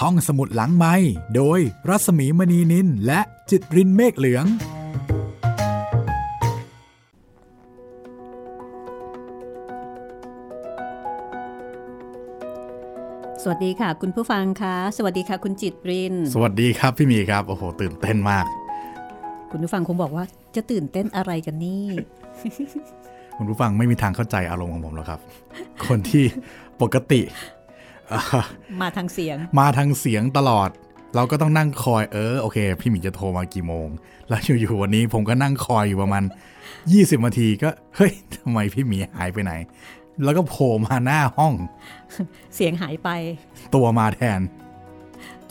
[0.00, 0.94] ห้องสมุดหลังไม้
[1.36, 3.20] โดยรัสมีมณีนินและ
[3.50, 4.46] จิตรินเมฆเหลือง
[13.42, 18.46] สวัสดีค่ะ คุณผู้ฟังคะสวัสดีค่ะ คุณจิตริน สวัสดีครับพี่หมีครับโอ้โหตื่นเต้นมาก
[19.50, 20.24] คุณผู้ฟังคงบอกว่า
[20.56, 21.84] จะตื่นเต้นอะไรกันนี่
[23.36, 25.20] คุณผู้ฟังไม่มีทางเข้าใจอารมณ์ของผมหรอกครับ
[25.86, 26.24] คนที่
[26.82, 27.61] ปกติเอ่อ
[28.80, 30.70] มาทางเสียง มาทางเสียงตลอด
[31.16, 33.88] เราก็ต้องนั่งคอยเออโอเค พี่หมีจะโทรมากี่โมง
[34.28, 36.24] แล้วอยู่ๆวันนี้ผมก็นั่งคอยอยู่ประมาณ
[36.74, 39.52] 20นาทีก็เฮ้ยทำไมพี่หมีหายไปไหน
[40.24, 41.54] แล้วก็โผล่มาหน้าห้อง
[42.54, 43.08] เสียงหายไป
[43.74, 44.40] ตัวมาแทน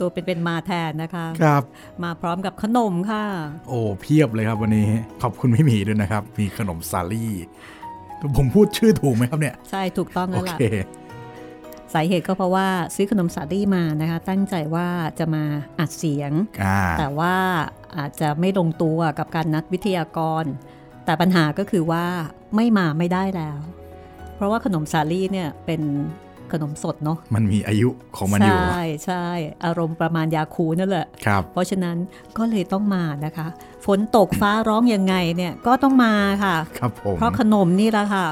[0.00, 1.62] ตัวเป็นเป็นมาแทนนะคะครับ
[2.04, 3.24] มาพร้อมกับขนมค่ะ
[3.68, 4.88] โอ้เพียบเลยครับวันนี้
[5.22, 7.34] ขอบคุณพี่หมีด้วยนะครับ มีขนมซาลี่
[8.36, 10.64] ผมพูดชื่อถูกไหมครับเนี่ย ใช่ถูกต้องโอแล้วล่ะเค
[11.94, 14.88] สาเหตุก็เพราะว่าซื้อขนมสาลี่มานะคะ ตั้งใจว่า
[15.18, 15.44] จะมา
[15.78, 16.32] อัดเสียง
[16.64, 17.36] อ่าแต่ว่า
[17.96, 20.44] อาจจะไม่ลงตัวกับการนัดวิทยากร
[21.04, 22.06] แต่ปัญหาก็คือว่า
[22.56, 23.58] ไม่มาไม่ได้แล้ว
[24.36, 25.82] เพราะว่าขนมสาลี่เนี่ยเป็น
[26.52, 29.26] ขนมสดเนาะมันมีอายุของมันอยู่ ใช่ใช่
[29.64, 31.96] อารมณ์ประมาณยาคูนั่นแหละครับเพราะฉะนั้น
[32.36, 33.46] ก็เลยต้องมานะคะ
[33.86, 36.14] ฝนตกฟ้าร้องยังไงเนี่ยก็ต้องมา
[36.44, 38.26] ค่ะครับผมเพราะขนมนี่แหละค่ะ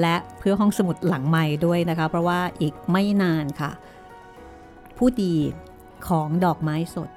[0.00, 3.70] และเพื่อห้องสมุดหลังใหม่ด้วยนะคะ เพราะว่าอีกไม่นานค่ะ
[4.96, 5.34] ผู้ดี
[6.08, 7.10] ของดอกไม้สด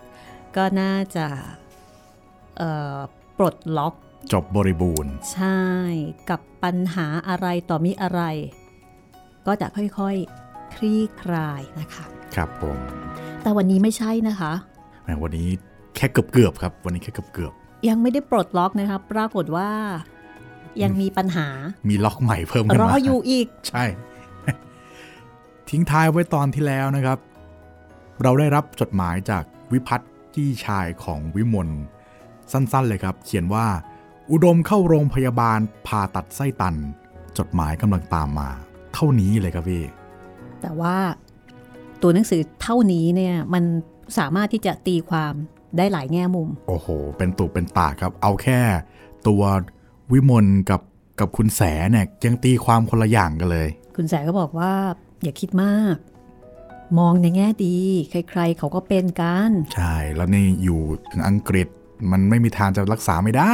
[0.56, 1.28] ก็น่าจะ
[2.58, 2.98] เอ่อ
[3.38, 3.94] ปลดล็อก
[4.34, 5.62] จบบริบูรณ์ ใช่
[6.30, 8.22] กับปัญหาอะไรต่อมิอะไร
[9.48, 12.78] ก็จะค่อยๆ คลี่คลายนะคะ ครับผม
[13.42, 14.54] แต่วันนี้ไม่ใช่นะคะ
[15.04, 15.50] แหมวันนี้
[15.96, 17.54] แค่เกือบเกือบๆครับ วันนี้แค่เกือบเกือบ
[17.90, 19.70] ยังไม่ได้ปลดล็อกนะคะ ปรากฏว่า
[20.84, 23.84] ยังมีปัญหาๆมีล็อกใหม่เพิ่มขึ้นรอมาอยู่อีก ใช่
[25.70, 27.18] ทิ้งท้ายไว้ตอนที่แล้วนะครับ
[28.22, 31.70] เราได้รับจดหมายจากวิพัฒน์จี้ชายของวิมล
[32.52, 33.68] สั้นๆเลยครับ เขียนว่า
[34.32, 36.76] อุดมเข้าโรงพยาบาลผ่าตัดไส้ตัน
[37.38, 38.50] จดหมายกำลังตามมา
[38.94, 39.84] เท่านี้เลยครับพี่
[40.62, 40.96] แต่ว่า
[42.02, 43.64] ตัวหนังสือเท่านี้เนี่ยมัน
[44.18, 45.34] สามารถที่จะตีความ
[45.78, 48.60] ได้หลายแง่มุม โอ้โห เป็นตุเป็นตาครับ เอาแค่
[49.28, 49.44] ตัว
[50.12, 50.82] วิมลกับ
[51.20, 51.62] กับคุณแส
[51.92, 54.74] เนี่ยยังตีความคนละอย่างกันเลย คุณแสก็บอกว่า
[55.24, 55.96] อย่าคิดมาก
[57.00, 57.78] มองในแง่ดี
[58.10, 61.68] ใครๆ เขาก็เป็นกัน ใช่ แล้วนี่อยู่ถึงอังกฤษ
[62.12, 63.54] มันไม่มีทางจะรักษาไม่ได้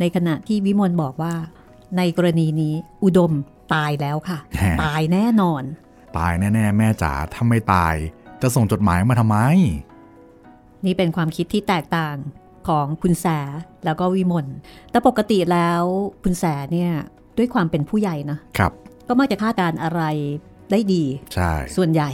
[0.00, 1.34] ในขณะที่วิมลบอกว่า
[1.96, 2.74] ในกรณีนี้
[3.04, 3.32] อุดม
[3.74, 5.62] ตายแล้วค่ะแหมตายแน่นอน
[6.18, 7.94] ตายแน่ ๆ แม่จ๋าถ้าไม่ตาย
[8.42, 9.38] จะส่งจดหมายมาทำไม
[10.84, 12.16] นี่เป็นความคิดที่แตกต่าง
[12.68, 13.26] ของคุณแส
[13.84, 14.46] แล้วก็วิมล
[14.90, 15.82] แต่ปกติแล้ว
[16.22, 16.92] คุณแสเนี่ย
[17.38, 18.72] ด้วยความเป็นผู้ใหญ่นะครับ
[19.08, 20.02] ก็มักจะคาดการณ์อะไร
[20.70, 21.04] ได้ดี
[21.34, 22.10] ใช่ส่วนใหญ่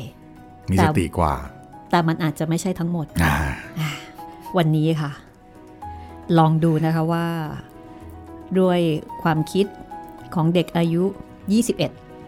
[0.71, 1.35] มีแต่สติกว่า
[1.91, 3.37] แต่มันอาจจะไม่ใช่ทั้งหมดอ่า
[4.57, 5.13] วันนี้ค่ะ
[6.39, 7.27] ลองดูนะคะว่า
[8.59, 8.81] ด้วย
[9.23, 9.67] ความคิด
[10.35, 11.05] ของเด็กอายุ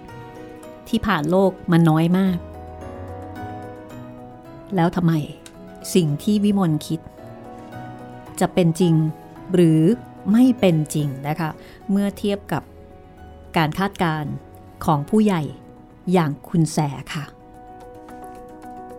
[0.02, 2.38] 21 ที่ผ่านโลกมันน้อยมาก
[4.76, 5.12] แล้วทำไม
[5.94, 7.00] สิ่งที่วิมลคิด
[8.40, 8.94] จะเป็นจริง
[9.54, 9.82] หรือ
[10.32, 11.50] ไม่เป็นจริงนะคะ
[11.90, 12.62] เมื่อเทียบกับ
[13.56, 14.32] การคาดการณ์
[14.84, 15.42] ของผู้ใหญ่
[16.12, 16.78] อย่างคุณแส
[17.14, 17.24] ค่ะ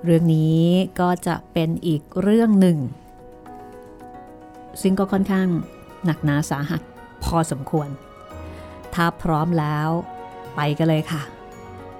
[0.04, 0.64] เรื่องนี้
[1.00, 2.78] ก็จะเป็นอีกเรื่องหนึ่ง
[4.82, 5.48] ซึ่งก็ค่อนข้าง
[6.06, 6.82] หนักหนาสาหัส
[7.24, 7.90] พอสมควร
[8.94, 9.90] ถ้าพร้อมแล้ว
[10.56, 11.22] ไปกันเลยค่ะ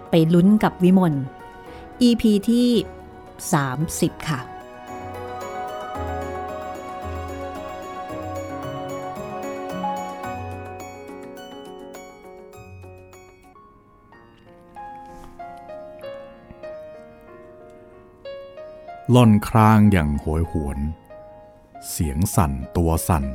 [0.10, 1.14] ไปลุ้นกับวิมล
[2.08, 2.70] EP ที่
[3.50, 4.40] 30 ค่ะ
[19.16, 20.80] ล่อนครางอย่างโหยหวน
[21.90, 23.26] เสียงสั่นตัวสั่น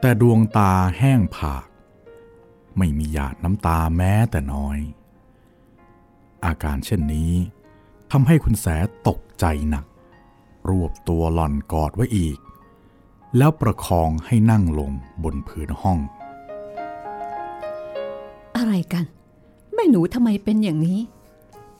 [0.00, 1.66] แต่ดวงตาแห้งผาก
[2.78, 4.78] ไม่มีหยาดน้ำตาแม้แต่น้อย
[6.44, 7.32] อาการเช่นนี้
[8.10, 8.66] ทำให้คุณแส
[9.08, 9.86] ตกใจหนัก
[10.68, 12.38] รวบตัวหล่อนกอดไว้อีก
[13.36, 14.92] แล้วประคองให้นั่งลง
[15.24, 15.98] บนพื้นห้อง
[18.56, 19.04] อะไรกัน
[19.74, 21.00] แม่หนูทำไมเป็นอย่างนี้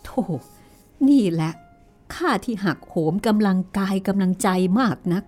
[0.04, 0.22] โธ่
[1.08, 1.52] นี่แหละ
[2.14, 4.48] ข้าที่หักโหมกำลังกายกำลังใจ
[4.80, 5.24] มากนัก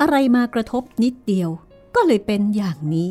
[0.00, 1.50] อะไรมากระทบนิดเดียว
[1.94, 3.10] ก็เลยเป็นอย่างนี้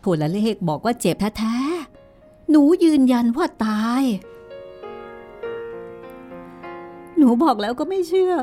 [0.00, 4.02] โทรเลขบอกว่าเจ็บแท้ๆหนูยืนยันว่าตาย
[7.16, 8.34] หนูบอกแล้วก็ไม่เชื่อ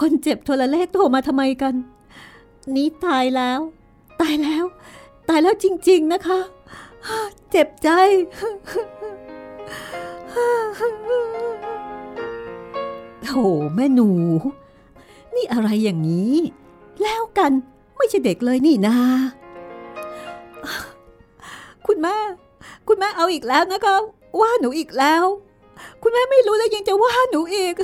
[0.00, 1.74] คนเจ็บโทรเลขโทรมาทำไมกัน
[2.74, 3.60] นี่ตายแล้ว
[4.20, 4.64] ตายแล้ว
[5.28, 6.40] ตายแล้วจริง ๆนะคะ
[7.50, 7.88] เจ็บใจ
[13.74, 14.10] แม่หนู
[15.34, 16.34] นี่อะไรอย่างนี้
[17.02, 17.52] แล้วกัน
[17.96, 18.96] ไม่ใช่เด็กเลยนี่นา
[21.86, 22.16] คุณแม่
[22.88, 23.96] คุณแม่เอาอีกแล้วนะคะ
[24.40, 25.24] ว่าหนูอีกแล้ว
[26.02, 27.74] คุณแม่ไม่รู้แล้วยังจะว่าหนูอีก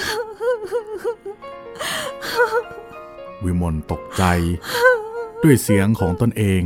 [3.45, 4.23] วิมลตกใจ
[5.43, 6.63] ด้วยเสียงของตนเอง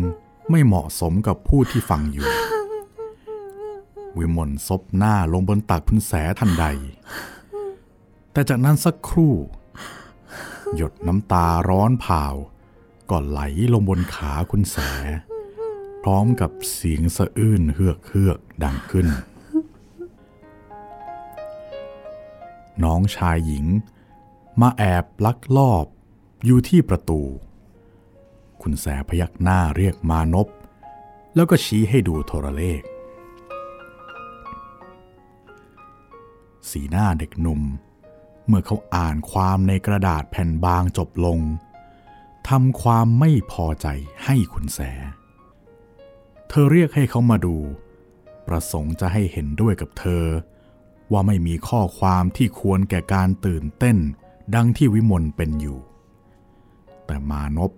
[0.51, 2.27] ไม่เหมาะสมกับผู้ที่ฟังอยู่
[4.19, 6.65] วิมลซบหน้าลงบนตักพุนแสทันใด
[8.35, 9.35] แต่จากนั้นสักครู่
[10.77, 12.25] หยดน้ำตาร้อนเผา
[13.11, 13.41] ก็ไหล
[13.73, 14.77] ลงบนขาคุณแส
[16.03, 19.09] พร้อมกับเสียงสะอื้นเฮือกเฮือกดังขึ้น
[22.85, 23.67] น้องชายหญิง
[24.61, 25.87] มาแอบลักลอบ
[26.45, 27.23] อยู่ที่ประตู
[28.63, 30.49] คุณแสพยักหน้าเรียกมานพ
[31.35, 32.83] แล้วก็ชี้ให้ดูโทรเลข
[36.71, 37.61] สีหน้าเด็กหนุ่ม
[38.47, 41.39] เมื่อเขาอ่านความในกระดาษแผ่นบางจบลง
[42.49, 43.87] ทำความไม่พอใจ
[44.25, 44.81] ให้คุณแส
[46.49, 47.57] เธอเรียกให้เขามาดู
[48.47, 50.25] ประสงค์จะให้เห็นด้วยกับเธอ
[51.13, 53.97] ว่าไม่มีข้อความที่ควรแก่การตื่นเต้น
[54.55, 55.79] ดังที่วิมลเป็นอยู่
[57.07, 57.73] แต่มานพ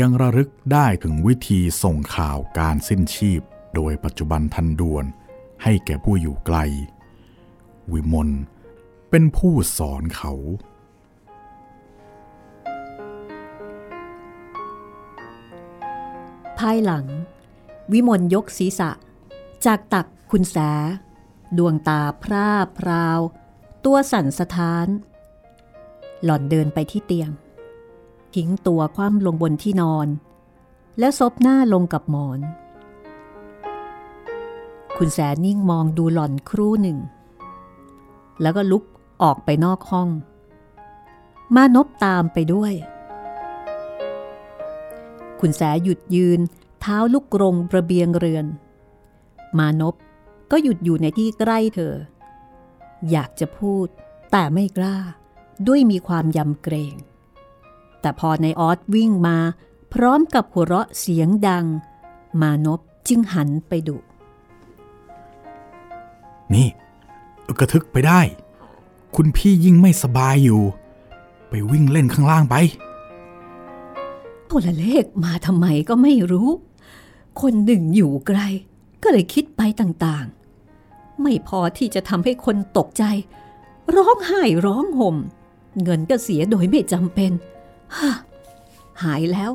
[0.00, 3.40] ยังระลึกได้ถึงวิธีส่งข่าวการสิ้นชีพ
[3.74, 5.04] โดยปัจจุบันทันด่วน
[5.62, 6.58] ให้แก่ผู้อยู่ไกล
[7.92, 8.28] วิมล
[9.14, 10.32] เป็นผู้สอนเขา
[16.58, 17.06] ภายหลัง
[17.92, 18.90] วิมลยกศีรษะ
[19.66, 20.56] จากตักคุณแส
[21.58, 23.20] ดวงตาพร่าพราว
[23.84, 24.86] ตัวสั่นสะท้าน
[26.24, 27.30] หล่อนเดินไปที่เตียง
[28.34, 30.08] ทิ้งตัวคว่ำลงบนที่นอน
[30.98, 32.40] แล้วซบหน้าลงกับหมอน
[34.96, 36.98] คุณแสนิ่งมองดูหล่อนครู่หนึ่ง
[38.42, 38.84] แล้วก็ลุก
[39.22, 40.08] ออกไปนอกห้อง
[41.54, 42.72] มานบตามไปด้วย
[45.40, 46.40] คุณแสหยุดยืน
[46.80, 48.46] เท้าลุกกรงระเบียงเรือน
[49.58, 49.94] มานพ
[50.50, 51.94] ก็หยุดอยู่ในที่ใกล้เธอ
[53.10, 53.86] อยากจะพูด
[54.32, 54.96] แต่ไม่กล้า
[55.66, 56.94] ด้วยมีความยำเกรง
[58.00, 59.38] แต่พอในออสวิ่งมา
[59.92, 61.66] พร้อมกับหัวเราะเสียงดัง
[62.42, 63.96] มานพจึงหันไปดุ
[66.54, 66.68] นี่
[67.60, 68.20] กระทึกไปได้
[69.16, 70.62] คุณพี่ยิ่งไม่สบายอยู่
[71.48, 72.56] ไปวิ่งเล่นข้างล่างไป
[74.46, 76.48] โทรเลขมาทำไมก็ไม่รู้
[77.40, 78.40] คนหนึ่งอยู่ไกล
[79.02, 83.04] ก็เลยคิดไปต่างๆ ไม่พอที่จะทำให้คนตกใจ
[83.96, 85.16] ร้องไห้ร้องห่ม
[85.82, 87.32] เงินก็เสียโดยไม่จำเป็น
[87.96, 88.10] ฮ่า
[89.02, 89.50] หายแล้ว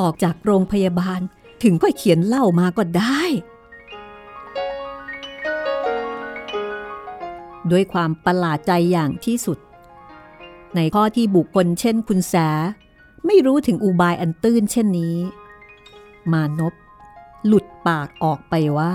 [0.00, 1.20] ออกจากโรงพยาบาล
[1.62, 3.22] ถึงค่อยเขียนเล่ามาก็ได้
[7.72, 9.58] ด้วยความประหลาดใจอย่างที่สุด
[10.76, 12.34] ในข้อที่บุคคลเช่นคุณแส
[13.26, 15.16] ไม่รู้ถึงอุบายอันตื้นเช่นนี้
[16.32, 16.74] มานพ
[17.46, 18.94] หลุดปากออกไปว่า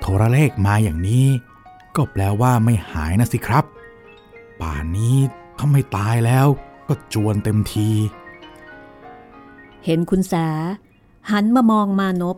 [0.00, 1.26] โทรเลขมาอย่างนี้
[1.96, 3.64] ก็แปลว่าไม่หายนะสิครับ
[4.60, 5.16] ป่านนี้
[5.58, 6.46] ถ้าไม่ตายแล้ว
[6.88, 7.88] ก็จวนเต็มที
[9.84, 10.34] เห็นคุณแส
[11.30, 12.36] หันมามองมานพ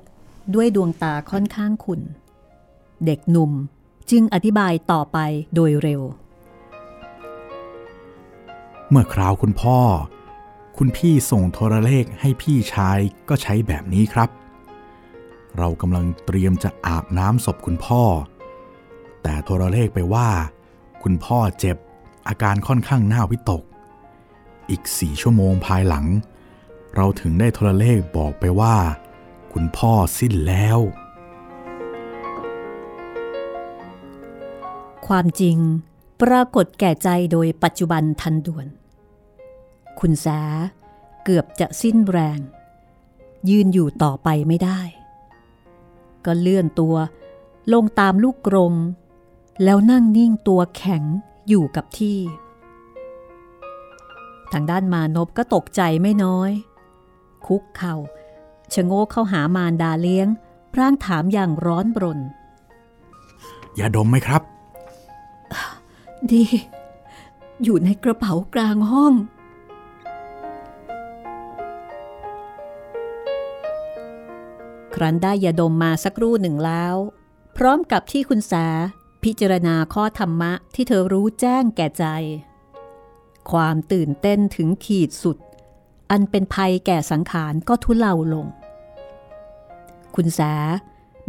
[0.54, 2.00] ด้วยดวงตาค่อนข้างขุน
[3.04, 3.52] เด็กหนุ่ม
[4.10, 5.18] จึงอธิบายต่อไป
[5.54, 6.02] โดยเร็ว
[8.90, 9.78] เมื่อคราวคุณพ่อ
[10.78, 12.98] คุณพี่ส่งโทรเลขให้พี่ชาย
[13.28, 14.30] ก็ใช้แบบนี้ครับ
[15.58, 18.02] เรากำลังเตรียมจะอาบน้ำศพคุณพ่อ
[19.22, 20.28] แต่โทรเลขไปว่า
[21.02, 21.76] คุณพ่อเจ็บ
[22.28, 23.62] อาการค่อนข้างน่าวิตก
[24.70, 26.06] อีกสี่ชั่วโมงภายหลัง
[26.96, 28.76] เราถึงได้โทรเลขบอกไปว่า
[29.52, 30.78] คุณพ่อสิ้นแล้ว
[35.06, 35.58] ความจริง
[36.22, 38.66] ปรากฏแก่ใจโดยปัจจุบันทันด่วน
[40.00, 40.26] คุณแส
[41.24, 42.38] เกือบจะสิ้นแรง
[43.48, 44.80] ยืนอยู่ต่อไปไม่ได้
[46.24, 46.96] ก็เลื่อนตัว
[47.72, 48.74] ลงตามลูกกรง
[49.64, 51.02] แล้วนั่งนิ่งตัวแข็ง
[51.48, 52.18] อยู่กับที่
[54.52, 56.50] ทางด้านมานพก็ตกใจไม่น้อย
[57.46, 57.94] คุกเข่า
[58.72, 60.28] ชะโงกเข้าหามารดาเลี้ยง
[60.72, 62.20] พร่างถามอย่างร้อนบรน
[63.76, 64.42] อย่าดมไหมครับ
[66.32, 66.44] ดี
[67.62, 69.14] อยู่ในกระเป๋ากลางห้อง
[74.94, 76.94] ครั้นได้ยาดมมาสักครู่หนึ่งแล้ว
[77.56, 78.52] พร้อมกับที่คุณแส
[79.24, 82.06] พิจารณาข้อธรรมะที่เธอรู้แจ้งแก่ใจ
[83.50, 85.38] ความตื่นเต้นถึงขีดสุด
[86.10, 88.46] อันเป็นภัยแก่สังขารก็ทุเลาลง
[90.14, 90.40] คุณแส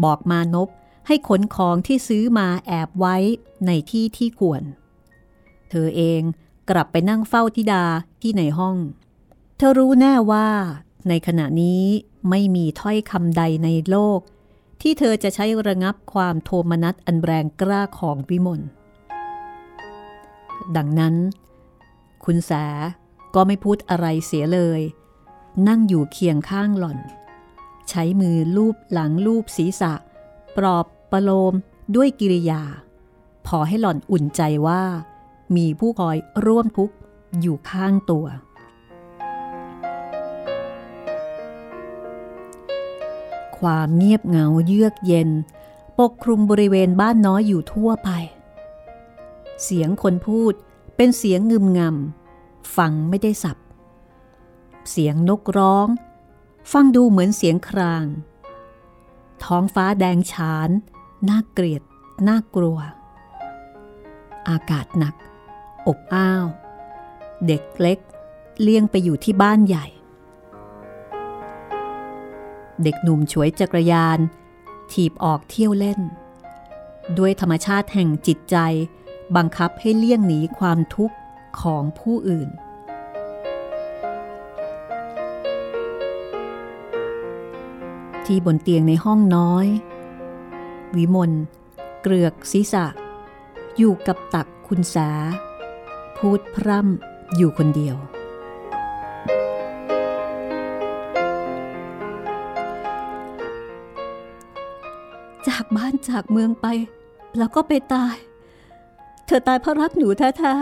[0.03, 0.69] บอกมานพ
[1.07, 3.15] ให้ขนของที่ซื้อมาแอบไว้
[3.65, 4.63] ในที่ที่ควร
[5.69, 6.21] เธอเอง
[6.69, 7.83] กลับไปนั่งเฝ้าธิดา
[8.21, 8.77] ที่ในห้อง
[9.57, 10.49] เธอรู้แน่ว่า
[11.09, 11.83] ในขณะนี้
[12.29, 14.19] ไม่มีถ้อยคำใดในโลก
[14.81, 18.61] ที่เธอจะใช้ระงับความโทมนัสอันแรงกล้าของวิมล
[20.75, 21.15] ดังนั้น
[22.25, 22.51] คุณแส
[23.35, 24.81] ก็ไม่พูดอะไรเสียเลย
[25.67, 26.99] นั่งอยู่เคียงข้างหล่อน
[27.89, 29.93] ใช้มือลูบหลังลูบศีรษะ
[30.57, 31.53] ปลอบ ประโลม
[31.95, 32.61] ด้วยกิริยา
[33.47, 34.83] พอให้หล่อนอุ่นใจว่า
[35.55, 36.95] มีผู้คอยร่วมทุกข์
[37.41, 38.25] อยู่ข้างตัว
[43.59, 45.29] ความเงียบเหงาเยือกเย็น
[45.99, 48.09] ปกคลุมบริเวณบ้านน้อยอยู่ทั่วไป
[49.63, 50.53] เสียงคนพูด
[50.95, 53.57] เป็นเสียงงึมงำฟังไม่ได้สับ
[54.91, 55.87] เสียงนกร้อง
[56.71, 58.05] ฟังดูเหมือนเสียงคราง
[59.43, 60.69] ท้องฟ้าแดงฉาน
[61.29, 61.81] น่าเกลียด
[62.27, 62.79] น่ากลัว
[64.49, 65.15] อากาศหนัก
[65.87, 66.45] อบอ้าว
[67.47, 67.99] เด็กเล็ก
[68.61, 69.85] เลี้ยงไปอยู่ที่บ้านใหญ่
[72.83, 74.19] เด็กหนุ่มฉวยจักรยาน
[74.91, 75.99] ถีบออกเที่ยวเล่น
[77.17, 78.57] ด้วยธรรมชาติแห่งจิตใจ
[79.35, 81.15] บังคับให้เลี่ยงหนีความทุกข์
[81.61, 82.49] ของผู้อื่น
[88.25, 89.67] ที่บนเตียงในห้องน้อย
[90.97, 91.31] วิมล
[92.01, 92.85] เกลือกศีรษะ
[93.77, 95.09] อยู่กับตักคุณสา
[96.17, 97.97] พูดพร่ำอยู่คนเดียว
[105.47, 106.67] จากบ้านจากเมืองไป
[107.37, 108.15] แล้วก็ไปตาย
[109.25, 110.53] เธอตายเพราะรักหนูแท้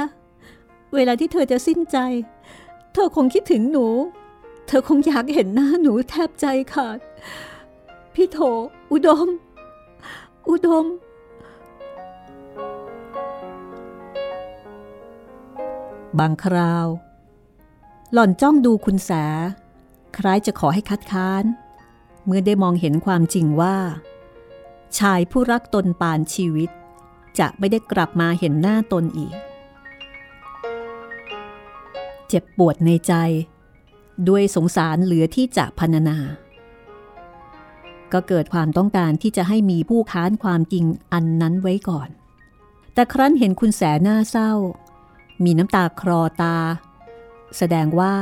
[0.44, 1.98] ๆ เวลาที่เธอจะสิ้นใจ
[2.94, 3.88] เธอคงคิดถึงหนู
[4.68, 7.00] เธอคงอยากเห็นหน้าหนูแทบใจขาด
[8.14, 8.38] พี่โถ
[8.92, 9.28] อุดม
[10.50, 10.86] อุดม
[16.20, 16.88] บางคราว
[18.14, 19.12] หล่อนจ้องดูคุณแส
[20.18, 21.44] คล้ายจะขอให้คัดค้าน
[22.26, 23.78] เมื่อได้มองเห็นความจริงว่า
[25.00, 26.70] ชายผู้รักตนปานชีวิต
[27.40, 29.36] จะไม่ได้กลับมาเห็นหน้าตนอีก
[32.28, 33.14] เจ็บปวดในใจ
[34.30, 36.18] ด้วยสงสารเหลือที่จะพรรณนา
[38.16, 42.10] ก็เกิดความต้องการที่จะให้มีผู้ค้านความจริงอันนั้นไว้ก่อน
[42.94, 44.52] แต่ครั้นเห็นคุณแสหน้าเศร้า
[45.44, 46.58] มีน้ำตาคลอตา
[47.58, 48.16] แสดงว่า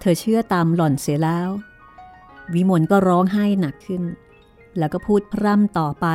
[0.00, 1.48] เธอเชื่อตามหล่อนเสียแล้ว
[2.54, 4.02] วิมลก็ร้องไห้หนักขึ้น
[4.78, 6.06] แล้วก็พูดพร่ำต่อไป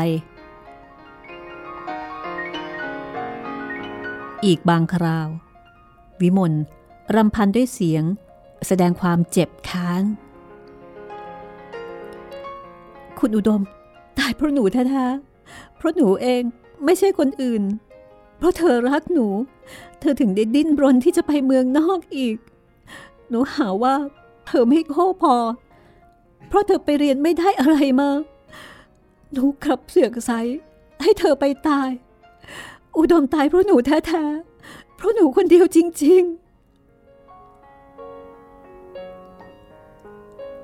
[4.46, 5.28] อีกบางคราว
[6.22, 6.54] วิมล
[7.16, 8.04] รำพันด้วยเสียง
[8.68, 10.02] แสดงความเจ็บค้าง
[13.28, 13.62] คุณอุดม
[14.20, 16.42] ตายเพราะหนูแท้ๆเพราะหนูเอง
[16.86, 17.64] ไม่ใช่คนอื่น
[18.38, 19.28] เพราะเธอรักหนู
[20.00, 22.38] เธอถึงได้ดิ้นรนที่จะไปเมืองนอกอีก
[23.30, 23.96] หนูหาว่า
[24.48, 25.36] เธอไม่โง่พอ
[26.48, 28.10] เพราะเธอไปเรียนไม่ได้อะไรมา
[29.32, 30.32] หนูกลับเสือกไซ
[31.02, 31.90] ให้เธอไปตาย
[32.98, 36.24] อุดมตายเพราะหนูแท้ๆเพราะหนูคนเดียวจริง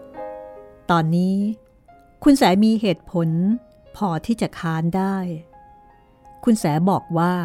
[0.05, 1.37] ๆตอนนี้
[2.23, 3.29] คุณแสมีเหตุผล
[3.97, 5.17] พอที่จะค้านได้
[6.43, 7.35] คุณแสบอกว่า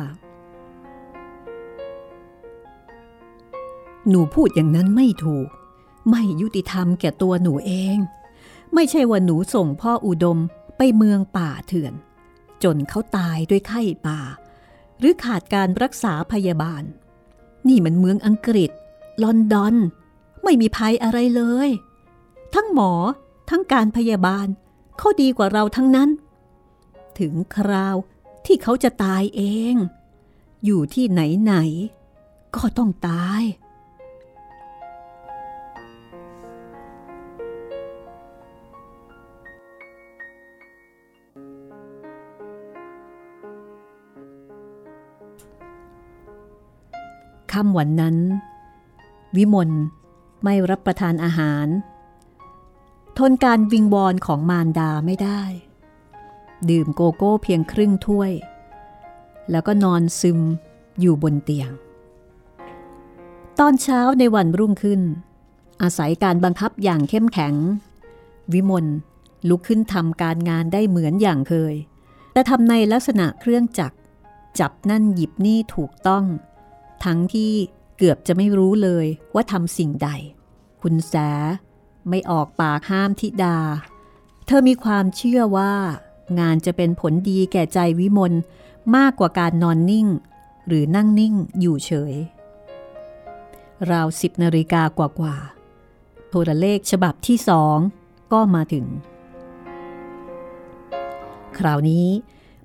[4.09, 5.49] หนูพูดอย่างนั้นไม่ถูก
[6.11, 7.97] ไม่ยุติธรรมแก่ตัวหนูเอง
[8.75, 10.39] ไม่ใช่ว่าหนูส่งพ่ออุดม
[10.77, 11.95] ไปเมืองป่าเถื่อน
[12.63, 14.21] จนเขาตายด้วยไข้ป่า
[14.99, 16.83] หรือขาดการรักษาพยาบาล
[17.69, 18.71] นี่มันเมืองอังกฤษ
[19.23, 19.75] ลอนดอน
[20.45, 21.69] ไม่มีภัยอะไรเลย
[22.55, 22.93] ทั้งหมอ
[23.51, 24.47] ทั้งการพยาบาล
[24.99, 26.09] เขาดีกว่าเราทั้งนั้น
[27.19, 27.97] ถึงคราว
[28.47, 29.75] ที่เขาจะตายเอง
[30.65, 31.55] อยู่ที่ไหนไหน
[32.57, 33.43] ก็ต้องตาย
[47.53, 48.17] ค่ำวันนั้น
[49.37, 49.71] วิมล
[50.45, 51.67] ไม่รับประทานอาหาร
[53.19, 55.43] ทนการวิงวอนของมารดาไม่ได้
[56.71, 58.33] ดื่มโกโก้เพียงครึ่งถ้วย
[59.51, 60.41] แล้วก็นอนซึม
[61.01, 61.71] อยู่บนเตียง
[63.59, 65.01] ตอนเช้าในวันรุ่งขึ้น
[65.83, 67.55] อาศัยการบังคับอย่างเข้มแข็ง
[68.53, 68.87] วิมล
[69.49, 71.75] ลุกขึ้นทำการงานได้เหมือนอย่างเคย
[72.33, 73.97] แต่ทำในลักษณะเครื่องจักร
[74.61, 76.25] จับนั่นหยิบนี่ถูกต้อง
[77.05, 77.53] ทั้งที่
[77.99, 80.09] เกือบจะไม่รู้เลยว่าทำสิ่งใด
[80.83, 81.15] คุณแส
[82.09, 83.59] ไม่ออกปากห้ามธิดา
[84.47, 85.75] เธอมีความเชื่อว่า
[86.41, 88.33] งานจะเป็นผลดีแก่ใจวิมล
[88.97, 90.07] มากกว่าการนอนนิ่ง
[90.67, 92.15] หรือนั่งนิ่งอยู่เฉย
[93.91, 97.79] ราวสิบนาฬิกากว่าๆโทรเลขฉบับที่สอง
[98.33, 98.87] ก็มาถึง
[101.59, 102.07] คราวนี้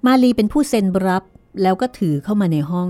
[0.05, 1.23] มาลีเป็นผู้เซ็นรับ
[1.61, 2.89] แล้วก็ถือเข้ามาในห้อง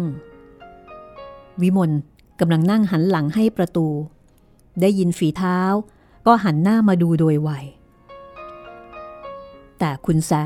[1.62, 1.92] วิมล
[2.40, 3.88] กำลังนั่งหันหลังให้ประตู
[4.82, 5.60] ได้ยินฝีเท้า
[6.26, 7.50] ก็หันหน้ามาดูโดยไว
[9.80, 10.46] แต่คุณสา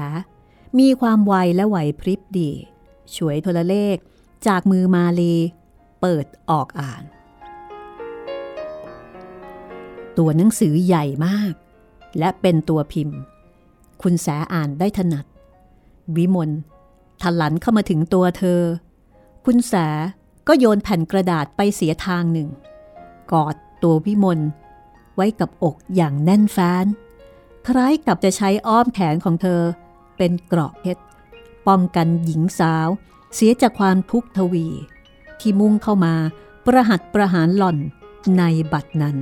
[0.79, 2.51] มีความไวและไหวพริบดี
[3.15, 3.95] ช่วยโทรเลข
[4.47, 5.35] จากมือมาลี
[6.01, 7.03] เปิดออกอ่าน
[10.17, 11.53] ตัวหนังสือใหญ่มาก
[12.19, 13.19] และเป็นตัวพิมพ์
[14.01, 15.25] คุณแสอ่านได้ถนัด
[16.15, 16.49] วิมล
[17.21, 18.61] ทันหลันเข้ามาถึงตัวเธอ
[19.45, 19.73] คุณแส
[20.47, 22.49] ก็โยนแผ่นกระดาษไปเสียทางหนึ่ง
[23.31, 24.39] กอดตัววิมล
[25.15, 26.85] ไว้กับอกอย่างแน่นแฟ้น
[27.67, 29.61] คล้ายกับจะใช้อ้อมแขนของเธอ
[30.17, 31.01] เป็นเกราะเพชร
[31.67, 32.87] ป้องกันหญิงสาว
[33.35, 34.67] เสียจากความทุกข์ทวี
[35.39, 36.15] ที่มุ่งเข้ามา
[36.65, 37.77] ประหัตประหารหล่อน
[38.37, 38.43] ใน
[38.73, 39.17] บัดนั้น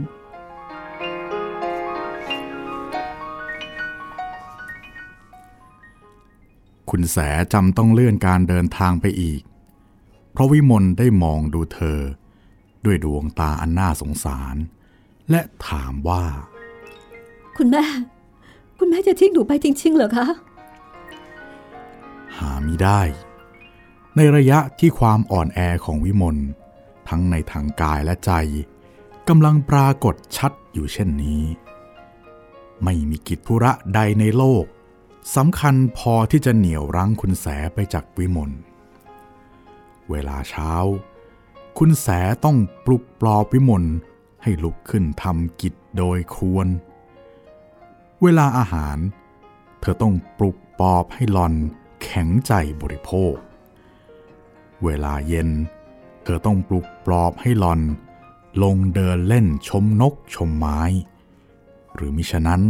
[6.89, 7.17] คุณแส
[7.53, 9.41] จำต้องเลื่อนการเดินทางไปอีก
[10.31, 11.99] เพราะวิมลได้มองดูเธอ
[12.85, 14.55] ด้วยดวงตาอันน่าสงสาร
[15.29, 16.23] และถามว่า
[17.57, 17.85] คุณแม่
[18.77, 20.27] คุณแม่จะทิ้งหนูไปจริง ๆ เหรอคะ
[22.37, 23.01] หามิได้
[24.15, 26.37] ในระยะที่ความอ่อนแอของวิมล
[27.09, 28.31] ทั้งในทางกายและใจ
[29.27, 31.43] กำลังปรากฏชัดอยู่เช่นนี้
[32.83, 34.65] ไม่มีกิจธุระใดในโลก
[35.35, 38.51] สำคัญพอที่จะเหนี่ยวรั้งคุณแสไปจากวิมล
[40.09, 40.71] เวลาเช้า
[41.77, 42.07] คุณแส
[42.45, 43.83] ต้องปลุกปลอบวิมล
[44.43, 46.67] ให้ลุกขึ้นทำกิจโดยควร
[48.23, 48.97] เวลาอาหาร
[49.81, 51.53] เธอต้องปลุกปลอบให้หลอน
[52.03, 53.33] แข็งใจบริโภค
[54.83, 55.49] เวลาเย็น
[56.23, 57.81] เธอต้องปลุกปลอบให้หลอน
[58.63, 60.81] ลงเดินเล่นชมนกชมไม้
[61.95, 62.61] หรือมิฉะนั้น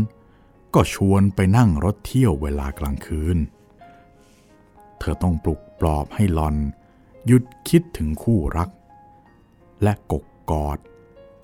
[0.74, 3.38] ก็ชวนไปนั่งรถเที่ยวเวลากลางคืน
[5.00, 6.56] เธอต้องปลุกปลอบให้หลอน
[7.26, 8.70] หยุดคิดถึงคู่รัก
[9.84, 10.78] และกกกอด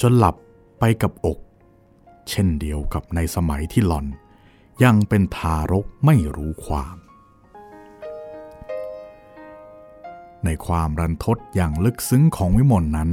[0.01, 0.35] จนหลับ
[0.79, 1.39] ไปกับอก
[2.29, 4.05] เช่นเดียวกับในสมัยที่หลอน
[4.83, 6.97] ยังเป็นทารกไม่รู้ความ
[10.45, 13.11] ในความรันทดอย่างลึกซึ้งของวิมลนนั้น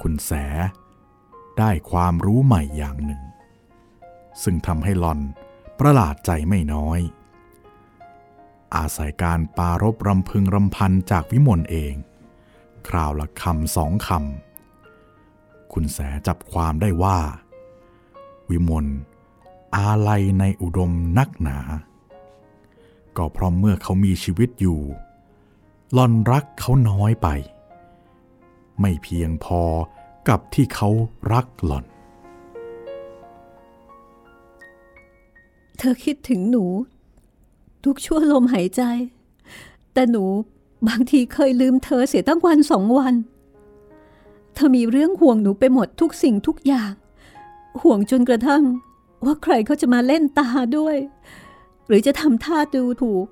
[0.00, 0.30] คุณแส
[1.58, 3.22] ได้ความรู้ใหม่อย่างหนึ่ง
[4.42, 5.20] ซึ่งทำให้หลอน
[5.78, 7.00] ประหลาดใจไม่น้อย
[8.76, 11.94] อาศัยการปารบรำพึงรำพันจากวิมลเอง
[12.88, 14.47] คราวละคำสองคำ
[15.72, 17.18] คุณแสจับความได้ว่า
[18.48, 18.86] วิมล
[19.76, 21.58] อาลัยในอุดมนักหนา
[23.16, 24.80] ก็เพราะเมื่อเขามีชีวิตอยู่
[25.94, 27.28] หลอนรักเขาน้อยไป
[28.80, 29.62] ไม่เพียงพอ
[30.28, 30.88] กับที่เขา
[31.32, 31.84] รักหล่อน
[35.78, 36.64] เธอคิดถึงหนู
[37.84, 38.82] ทุกชั่วลมหายใจ
[39.92, 40.24] แต่หนู
[40.88, 43.14] บางทีเคยลืมเธอเสียตั้งวันสองวัน
[44.60, 46.92] เธอมีเรื่องห่วงหนูไปหมดทุกสิ่งทุกอย่าง
[47.82, 48.64] ห่วงจนกระทั่ง
[49.24, 50.96] ว่าใครเขาจะมาเล่นตาด้วย
[51.86, 53.26] หรือจะทำท่าดูถูก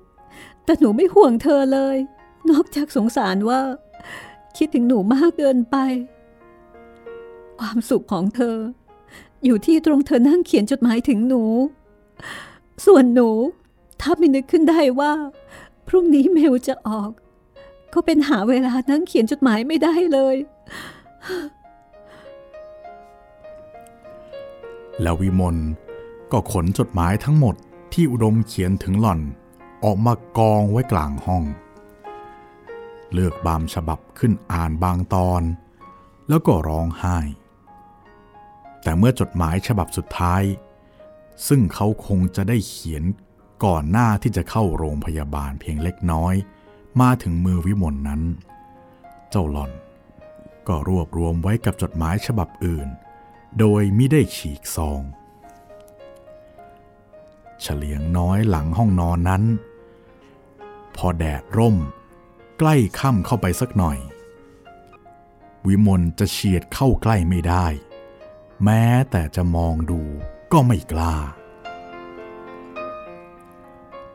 [0.63, 1.97] แต่หนูไม่ห่วงเธอเลย
[2.49, 3.61] นอกจากสงสารว่า
[4.57, 5.77] คิดถึงหนูมากเกินไป
[7.59, 8.57] ความสุขของเธอ
[9.45, 11.43] อยู่ที่ตรงเธอนั่งเขียนจดหมายถึงหนู
[12.85, 13.29] ส่วนหนู
[14.01, 15.13] ถ้าไม่นึกขึ้นได้ว่า
[15.87, 17.11] พรุ่งนี้เมลจะออก
[17.93, 20.35] ก็เป็นหาเวลานั่งเขียนจดหมายไม่ได้เลย
[25.01, 25.57] แล้ววิมล
[26.31, 27.55] ก็ขนจดหมายทั้งหมด
[27.93, 29.21] ที่อุดมเขียนถึงหล่อน
[29.83, 31.43] ออกมากองไว้กลางห้อง
[33.13, 35.41] เลือกบางฉบับขึ้นอ่านบางตอน
[36.29, 37.17] แล้วก็ร้องไห้
[38.83, 40.43] แต่เมื่อจดหมายฉบับสุดท้าย
[41.47, 43.03] ซึ่งเขาคงจะได้เขียน
[43.65, 46.35] ก่อนหน้าที่จะเข้าโรงพยาบาลเพียงเล็กน้อย
[47.01, 48.21] มาถึงมือวิมลนนั้น
[49.29, 49.71] เจ้าหล่อน
[50.67, 52.87] ก็รวบรวมไว้กับจดหมายฉบับอื่น
[53.59, 55.01] โดยมิได้ฉีกซอง
[57.61, 59.43] เฉลียงน้อยหลังห้องนอนนั้น
[60.95, 61.77] พอแดดร่ม
[62.59, 63.97] ใกล้ค่ำเข้าไปสักหน่อย
[65.67, 67.65] วิมลจะเฉียดเข้าใกล้ไม่ได้
[68.63, 70.01] แม้แต่จะมองดู
[70.51, 71.15] ก็ไม่กล้า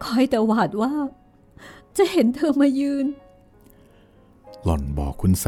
[0.05, 0.93] คอยแต่หวาดว่า
[1.97, 3.07] จะเห็นเธอมายืน
[4.65, 5.47] หล่อนบอกคุณแส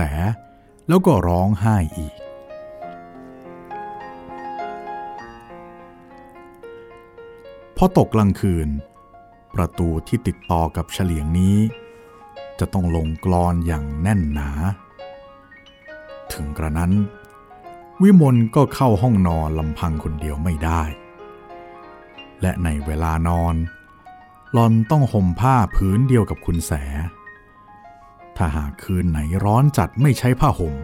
[0.88, 2.14] แล้วก็ร้องไห้อีก
[7.76, 8.68] พอตกกลางคืน
[9.54, 11.56] ประตูที่ติดต่อกับเฉลียงนี้
[12.58, 14.50] จะต้องลงกรอนอย่างแน่นหนา
[16.32, 16.92] ถึงกระนั้น
[18.02, 20.82] วิมลก็เข้าห้องนอนลำพังคนเดียวไม่ได้
[22.40, 23.54] และในเวลานอน
[24.52, 26.72] หลอนต้องห่มผ้าผืนเดียวกับคุณแส
[28.36, 30.74] ถ้าหากคืนไหนร้อนจัดไม่ใช้ผ้าห่ม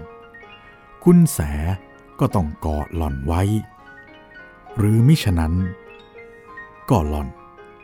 [1.04, 1.38] คุณแส
[2.20, 3.42] ก็ต้องกอดหล่อนไว้
[4.76, 5.54] หรือมิฉะนั้น
[6.90, 7.28] ก็หล่อน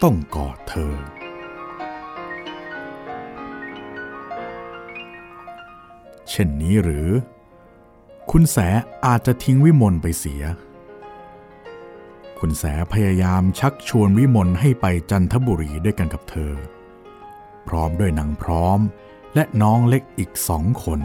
[0.03, 0.95] ต้องกอดเธอ
[6.31, 7.09] เช่นนี้หรือ
[8.31, 8.57] คุณแส
[9.07, 10.43] อาจจะทิ้งวิมลไปเสีย
[12.39, 16.53] คุณแสพยายามชักชวนวิมลให้ไปจันทบุรีด้วยกันกับเธอ
[17.69, 18.81] พร้อมด้วยนางพร้อม
[19.37, 21.01] และน้องเล็กอีกสองคน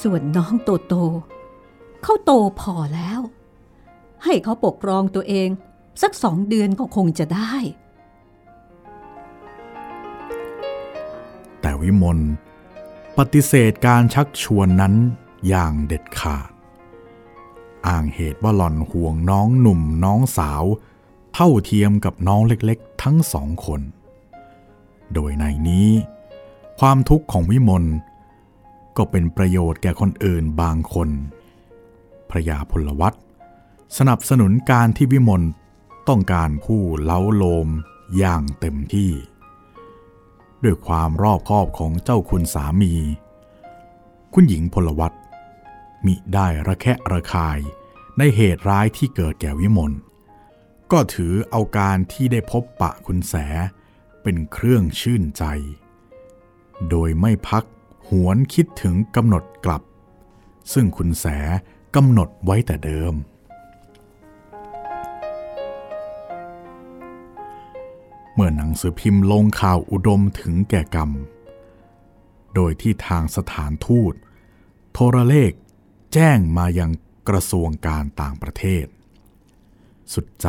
[0.00, 0.94] ส่วนน้องโตโต
[2.02, 3.20] เขาโตพอแล้ว
[4.24, 5.48] ให้เขาปกครองตัวเอง
[6.02, 7.54] สักสองเดือนก็คงจะได้
[11.60, 12.18] แต่วิมล
[13.18, 14.94] ปฏิเสธการชักชวนนั้น
[15.48, 16.50] อย่างเด็ดขาด
[17.86, 20.64] อ้างเหตุว่าหล่อนห่วงน้องหนุ่มน้องสาว
[21.34, 23.80] เท่าเทียมกับน้องเล็กๆ ทั้งสองคน
[25.14, 25.88] โดยในนี้
[26.80, 27.84] ความทุกข์ของวิมล
[28.96, 31.08] ก็เป็นประโยชน์แก่คนอื่นบางคน
[32.30, 33.14] พระยาพลวัต
[33.98, 35.42] สนับสนุนการที่วิมล
[36.08, 37.68] ต้องการผู้เล้าโลม
[38.16, 39.10] อย่างเต็มที่
[40.62, 42.94] ด้วยความรอบคอบของเจ้าคุณสามี
[44.34, 45.12] คุณหญิงพลวัต
[46.06, 47.58] มิได้ระแคะระคาย
[48.18, 49.92] ในเหตุร้ายที่เกิดแก่วิมล
[50.92, 53.34] ก็ถือเอาการที่ได้พบปะคุณแส
[54.22, 55.44] เป็นเครื่องชื่นใจ
[56.90, 57.64] โดยไม่พัก
[58.08, 59.82] หวนคิดถึงกำหนดกลับ
[60.72, 61.26] ซึ่งคุณแส
[61.96, 63.14] กำหนดไว้แต่เดิม
[68.34, 71.10] เมื่อหนังสือพิมพ์ลงข่าวอุดมถึงแก่กรรม
[72.54, 74.14] โดยที่ทางสถานทูต
[74.92, 75.52] โทรเลข
[76.12, 76.90] แจ้งมายัง
[77.28, 78.86] กระทรวงการต่างประเทศ
[80.14, 80.48] สุดใจ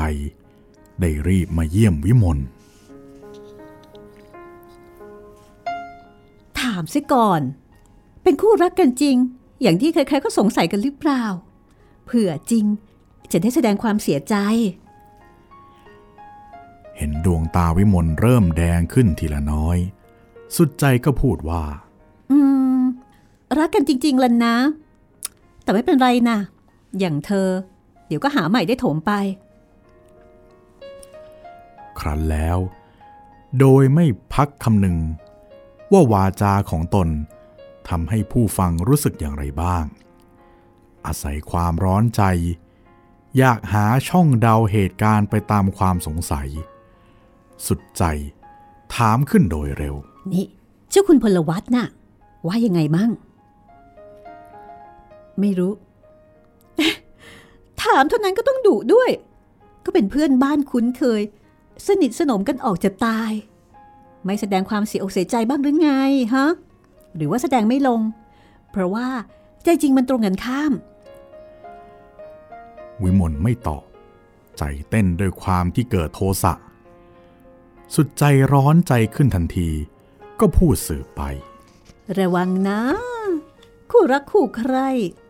[1.00, 2.40] ได้รีบมาเยี่ยมวิมล
[6.64, 7.42] ถามซิก่อน
[8.24, 9.16] เป็นคู่รักกันจริง
[9.62, 11.24] อย่างที่ใครๆก็สงสัยกันหรือเปล่า
[12.06, 12.66] เผื่อจริง
[13.32, 14.36] จะได้แสดงความเสียใจ
[16.98, 19.78] เห็นดวงตาวิมลเริ่มแดงขึ้นทีละน้อย
[20.56, 21.64] สุดใจก็พูดว่า
[22.32, 22.38] อื
[22.80, 22.82] ม
[23.60, 24.56] รักกันจริง ๆล่ะนะ
[25.64, 26.38] แต่ไม่เป็นไรนะ
[27.00, 27.50] อย่างเธอ
[28.08, 29.12] เดี๋ยวก็หาใหม่ได้โถมไป
[32.00, 32.58] ครั้นแล้ว
[33.60, 34.98] โดยไม่พักคำหนึ่ง
[35.92, 37.08] ว่าวาจาของตน
[37.90, 39.86] ทำให้ผู้ฟังรู้สึกอย่างไรบ้าง
[41.06, 42.24] อาศัยความร้อนใจ
[43.38, 46.48] อยากหาช่องเดาเหตุการณ์ไปตามความสงสัย
[47.68, 48.04] สุดใจ
[48.96, 49.96] ถามขึ้นโดยเร็ว
[50.32, 50.46] นี่
[50.90, 51.88] เจ้าคุณพลวัตน่ะ
[52.48, 53.12] ว่ายังไงมั่ง
[55.40, 55.74] ไม่รู้
[57.84, 59.10] ถามเท่านั้นก็ต้องดุด้วย
[59.86, 61.22] ก็เป็นเพื่อนบ้านคุ้นเคย
[61.88, 63.32] สนิทสนมกันออกจะตาย
[64.26, 65.92] ไม่แสดงความเสียอกเสียใจบ้างหรือไง
[66.36, 66.48] ฮะ
[67.16, 68.02] หรือว่าแสดงไม่ลง
[68.72, 69.08] เพราะว่า
[69.64, 70.74] ใจจริงมันตรงกันข้าม
[73.04, 73.84] วิมลไม่ตอบ
[74.58, 76.54] ใจเต้นด้วยความที่เกิดโทสะ
[77.96, 79.70] สุดใจร้อนใจขึ้นทันที
[80.40, 81.22] ก็พูดสืบไป
[82.18, 82.82] ระวังนะ
[83.92, 84.76] คู่รักคู่ใคร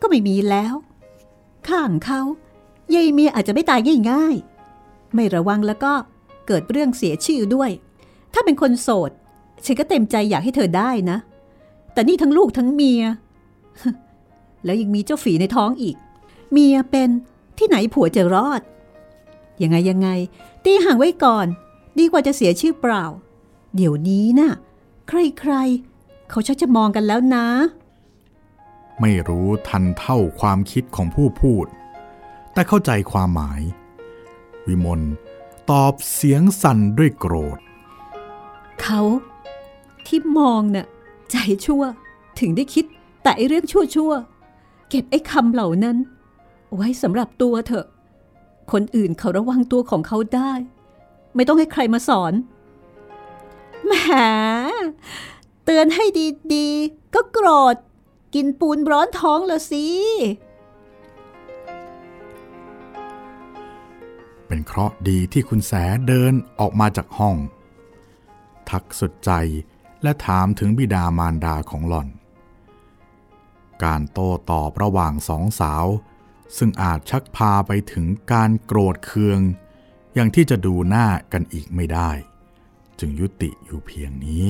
[0.02, 0.74] ก็ไม่มีแล้ว
[1.68, 2.22] ข้างเขา
[2.94, 3.80] ยายเมียอาจจะไม่ตาย
[4.12, 5.94] ง่ายๆ ไม่ระวังแล้วก็
[6.48, 7.72] เกิดเรื่องเสียชื่อด้วย
[8.34, 9.12] ถ้าเป็นคนโสด
[9.65, 11.17] ฉันก็เต็มใจอยากให้เธอได้นะ
[11.93, 13.02] แต่นี่ทั้งลูกทั้งเมีย
[14.65, 15.96] แล้วยังมีเจ้าฝีในท้องอีก
[16.52, 17.10] เมียเป็น
[17.58, 18.62] ที่ไหนผัวจะรอด
[19.62, 20.10] ยังไงยังไง
[20.65, 21.48] ตีห่างไว้ก่อน
[22.00, 23.06] ดีกว่าจะเสียชื่อเปล่า
[23.76, 24.52] เดี๋ยวนี้น่ะ
[25.08, 27.46] ใครๆ เขาชักจะมองกันแล้วนะ
[29.02, 31.65] ไม่รู้ทันเท่าความคิดของผู้พูด
[32.54, 33.62] แต่เข้าใจความหมาย
[34.67, 35.02] วิมล
[35.72, 37.60] ตอบเสียงสั่นด้วยโกรธ
[38.84, 39.02] เขา
[40.08, 40.88] ที่มองน่ะ
[41.32, 41.84] ใจชั่ว
[42.39, 42.86] ถึงได้คิด
[43.24, 45.98] แต่ไอ้เรื่องชั่วชั่วๆเก็บไอ้คำเหล่านั้น
[46.76, 47.86] ไว้สำหรับตัวเถอะ
[48.72, 50.52] คนอื่นเขาระวังตัวของเขาได้
[51.36, 52.34] ไม่ต้องให้ใครมาสอน
[53.88, 53.93] แหม
[55.65, 56.06] เตือนให้
[56.54, 57.76] ดีๆ ก็โกรธ
[58.36, 59.86] กินปูนร้อนท้องละสิ
[64.48, 65.74] เป็นเคราะห์ดีที่คุณแส
[66.08, 67.36] เดินออกมาจากห้อง
[68.71, 69.32] ทักสุดใจ
[70.04, 72.10] และถามถึงบิดามารดาของหล่อน
[73.84, 75.86] การโต้ตอบระหว่างสองสาว
[76.58, 79.39] ซึ่งอาจชักพาไปถึงการโกรธเคือง
[80.13, 82.12] อย่างที่จะดูหน้ากันอีกไม่ได้
[82.99, 84.47] จึงยุติอยู่เพียงนี้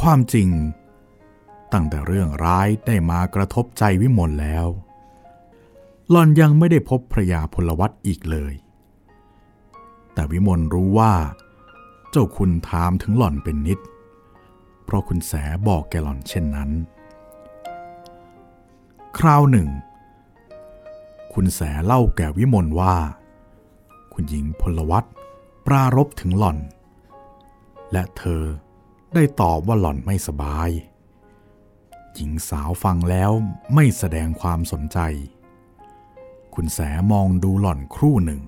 [0.00, 0.48] ความจริง
[1.72, 4.66] ตั้งแต่เรื่องร้ายได้มากระทบใจวิมลแล้ว
[6.10, 8.54] หล่อนยังไม่ได้พบพระยาพลวัตอีกเลย
[10.14, 11.12] แต่วิมลรู้ว่า
[12.10, 13.80] เจ้าคุณถามถึงหล่อนเป็นนิด
[14.84, 15.32] เพราะคุณแส
[15.68, 16.70] บอกแกหล่อนเช่นนั้น
[19.18, 19.68] คราวหนึ่ง
[21.32, 22.94] คุณแสเล่าแก่วิมลว่า
[24.12, 25.04] คุณหญิงพลวัต
[25.66, 26.58] ปรารบถึงหล่อน
[27.92, 28.42] และเธอ
[29.14, 30.70] ได้ตอบว่าหล่อนไม่สบาย
[32.14, 33.30] หญิงสาวฟังแล้ว
[33.74, 34.98] ไม่แสดงความสนใจ
[36.54, 36.78] คุณแส
[37.10, 38.40] มองดูหล่อนครู่หนึ่ง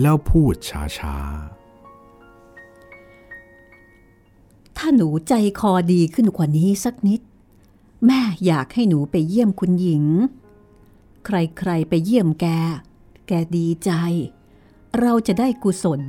[0.00, 0.54] แล้วพูด
[0.98, 7.20] ช้าๆ ถ้าหนูใจคอดีขึ้นกว่านี้สักนิด
[8.06, 10.04] แม่อยากให้หนูไปเยี่ยมคุณหญิง
[11.26, 12.46] ใครๆไปเยี่ยมแก
[13.26, 13.90] แกดีใจ
[15.00, 16.00] เราจะได้กุศล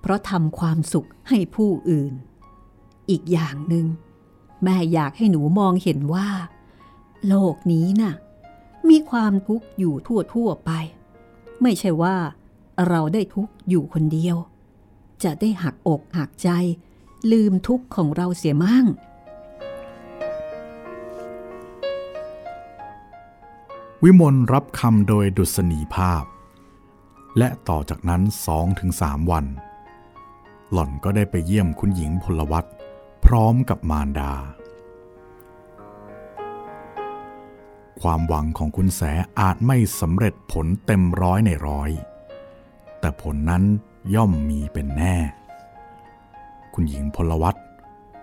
[0.00, 2.12] เพราะทำความสุขให้ผู้อื่น
[3.10, 3.86] อีกอย่างหนึ่ง
[4.64, 6.28] แม่อยากให้หนูมองเห็นว่า
[7.28, 8.14] โลกนี้น่ะ
[8.88, 10.70] มีความทุกข์อยู่ทั่วๆไป
[11.62, 12.16] ไม่ใช่ว่า
[12.88, 14.36] เราได้ทุกข์อยู่คนเดียว
[15.24, 16.50] จะได้หักอกหักใจ
[17.32, 18.86] ลืมทุกข์ของเราเสียมั่ง
[24.04, 26.24] วิมลรับคำโดยดุษณีภาพ
[27.38, 29.46] และต่อจากนั้นสองถึงสามวัน
[30.72, 32.64] หล่อนก็ได้ไปเยี่ยมคุณหญิงพลวัต
[33.24, 34.32] พร้อมกับมารดา
[38.02, 39.02] ความหวังของคุณแส
[39.40, 41.90] อาจไม่สำเร็จผลเต็มร้อยในร้อย
[43.00, 43.62] แต่ผลนั้น
[44.14, 45.16] ย่อมมีเป็นแน่
[46.74, 47.56] คุณหญิงพลวัต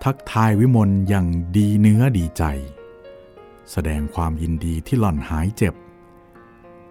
[0.04, 2.44] ทักทายวิมลอย่างดีเนื้อดีใจ
[3.72, 5.74] แสดงความยินดีที่หล่อนหายเจ็บ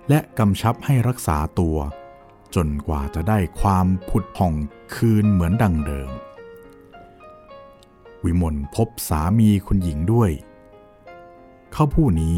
[0.09, 1.77] และกำชับให้รักษาตัว
[2.55, 4.53] จนกว่าจะได้ความผุดผ่อง
[4.95, 6.09] คืนเหมือนดังเดิม
[8.23, 10.31] วิมลพบสามีคุณหญิงด้วย
[11.73, 12.37] เขาผู้นี้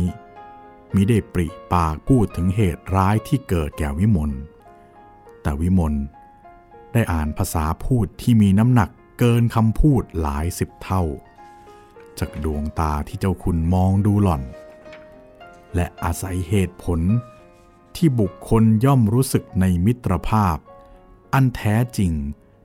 [0.95, 4.31] มิได้ปริปากพูดถึงเหตุร้ายที่เกิดแก่วิมล
[5.41, 5.93] แต่วิมล
[6.93, 11.03] ได้อ่านภาษาพูดที่มีน้ำหนักเกินคำพูดหลายสิบเท่า
[12.19, 14.43] จากดวงตาที่เจ้าคุณมองดูหล่อน
[15.75, 16.99] และอาศัยเหตุผล
[17.95, 20.57] ที่บุคคลย่อมรู้สึกในมิตรภาพ
[21.33, 22.11] อันแท้จริง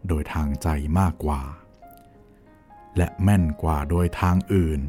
[0.09, 1.43] โดยทางใจมากกว่า
[2.97, 4.81] และแม่นกว่าโดยทางอื่น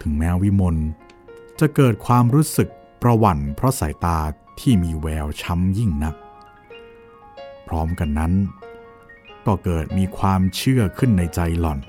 [0.00, 0.76] ถึงแม้วิมล
[1.64, 2.68] จะเกิดความรู้สึก
[3.02, 4.18] ประหวั่นเพราะสายตา
[4.60, 6.14] ที่มีแววช้ำยิ่งนัก
[7.66, 8.32] พร้อมกันนั้น
[9.46, 11.80] ก็เกิดมีความเชื่อขึ้นในใจหล่อน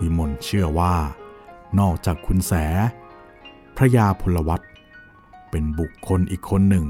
[0.00, 0.96] วิมลเชื่อว่า
[1.78, 2.52] นอกจากคุณแส
[3.76, 4.60] พระยาพลวัต
[5.50, 6.86] เป็นบุคคลอีกคนหนึ่ง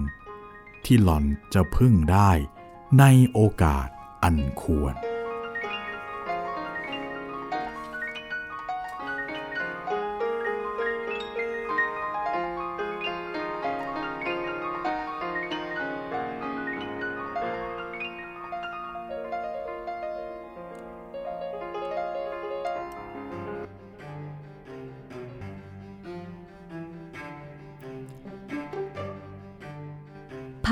[0.84, 2.30] ที่หล่อนจะพึ่งได้
[2.98, 3.88] ในโอกาส
[4.22, 4.94] อันควร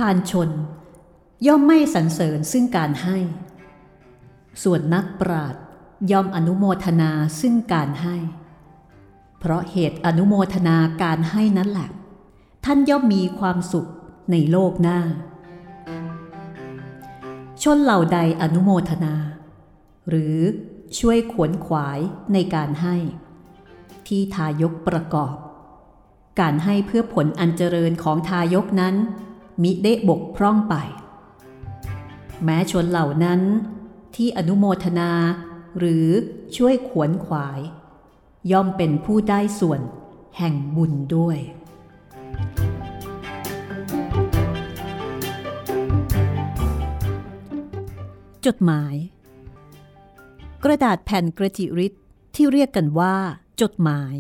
[0.09, 0.51] านชน
[1.47, 3.19] ย่อมไม่สรรเสริญซึ่งการให้
[4.62, 5.55] ส่วนนักปราด
[6.12, 8.16] ย่อมอนุโมทนาซึ่งการให้
[9.38, 11.88] เพราะเหตุอนุโมทนาการให้นั้นแหละ
[12.64, 13.87] ท่านย่อมมีความสุข
[14.31, 15.01] ในโลกหน้า
[17.62, 19.14] ชนเหล่าใดอนุโมทนา
[20.09, 20.37] หรือ
[20.99, 22.01] ช่วยขวนขวาย
[22.33, 22.97] ในการให้
[24.07, 25.35] ที่ทายกประกอบ
[26.40, 28.95] การให้เพื่อผลอันเจริญของทายกนั้น
[29.62, 30.75] มิได้บกพร่องไป
[32.45, 33.40] แม้ชนเหล่านั้น
[34.14, 35.12] ที่อนุโมทนา
[35.79, 36.09] หรือ
[36.57, 37.61] ช่วยขวนขวาย
[38.51, 39.81] ย่อมเป็นผู้ได้ส่วน
[40.38, 41.38] แห่งบุญด้วย
[48.47, 48.95] จดหมาย
[50.64, 51.92] กระดาษแผ่นกระจิริด
[52.35, 53.16] ที่เรียกกันว่า
[53.61, 54.14] จดหมาย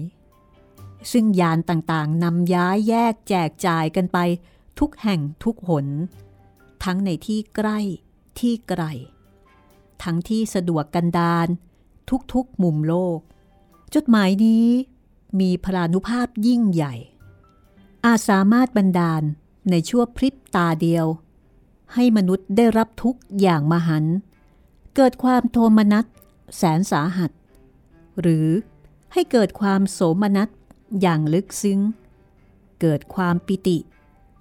[1.12, 4.18] ซึ่งยานต่างๆนำย้ายแยกแจกจ่ายกันไป
[4.78, 5.86] ทุกแห่งทุกหน
[6.84, 7.78] ทั้งในที่ใกล้
[8.38, 8.82] ที่ไกล
[10.02, 11.48] ทั้งที่สะดวกกันดาร
[12.32, 13.18] ทุกๆมุมโลก
[13.94, 14.66] จดหมายนี้
[15.40, 16.94] มีพลานุภาพยิ่งใหญ่
[18.04, 19.22] อาจสามารถบันดาล
[19.70, 21.06] ในชั่วพริบตาเดียว
[21.94, 24.04] ให้มนุษย์ได้รับทุกอย่างมหัน
[24.96, 26.04] เกิดความโทมนัส
[26.56, 27.30] แสนสาหัส
[28.20, 28.48] หรือ
[29.12, 30.48] ให้เกิดความโสมนัส
[31.00, 31.80] อย่างลึกซึ้ง
[32.80, 33.78] เกิดความปิติ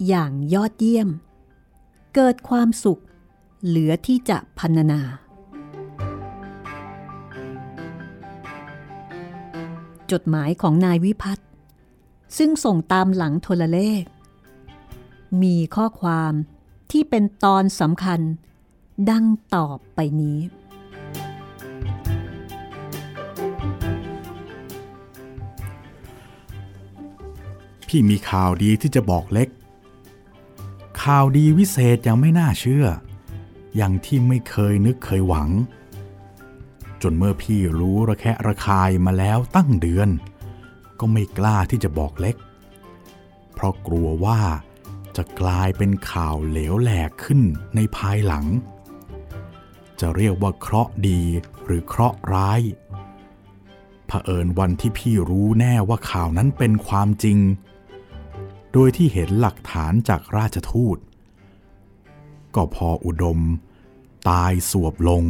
[0.08, 1.08] อย่างยอดเยี่ยม
[2.14, 3.02] เกิดความสุข
[3.64, 5.00] เหลือที่จะพรรณนา
[10.12, 11.46] จดหมายของนายวิพัฒน์
[12.38, 14.02] ซึ่งส่งตามหลังโทรเลข
[15.42, 16.32] มีข้อความ
[16.90, 18.20] ที่เป็นตอนสำคัญ
[19.10, 20.38] ดังตอบไปนี้
[27.88, 29.48] พี่มีข่าวดีที่จะบอกเล็ก
[31.02, 32.86] ข่าวดีวิเศษยังไม่น่าเชื่อ
[33.76, 35.48] อย่างที่ไม่เคยนึกเคยหวัง
[37.02, 40.08] จนเมื่อพี่รู้ระแคะระคายมาแล้วตั้งเดือน
[41.00, 42.36] ก็ไม่กล้าที่จะบอกเล็ก
[43.54, 44.40] เพราะกลัวว่า
[45.16, 47.40] จะกลายเป็นข่าวเหลวแหลกขึ้น
[47.74, 48.46] ในภายหลัง
[50.00, 51.22] จะเรียกว่าเคราะห์ดี
[51.64, 52.60] หรือเคราะห์ร้าย
[54.06, 57.38] เผอิญวันที่พี่รู้แน่ว่าข่าวนั้นเป็นความจริง
[58.78, 60.98] โดยที่เห็นหลักฐานจากราชทูต
[62.54, 63.38] ก็พออุดม
[64.28, 65.24] ตายสวบลง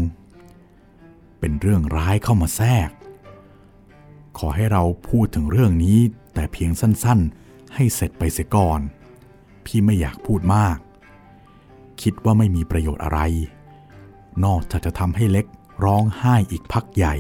[1.39, 2.91] เป็นเรื่องร้ายเข้ามาแทรก
[4.39, 5.99] ขอให้เราพูดถึงเรื่องนี้
[6.35, 8.81] แต่เพียงสั้นๆ ให้เสร็จไปเสียก่อน
[9.65, 10.79] พี่ไม่อยากพูดมาก
[12.03, 13.21] คิดว่าไม่มีประโยชน์อะไร
[14.45, 15.47] นอกจากจะทำให้เล็ก
[15.85, 17.15] ร้องไห้อีกพักใหญ่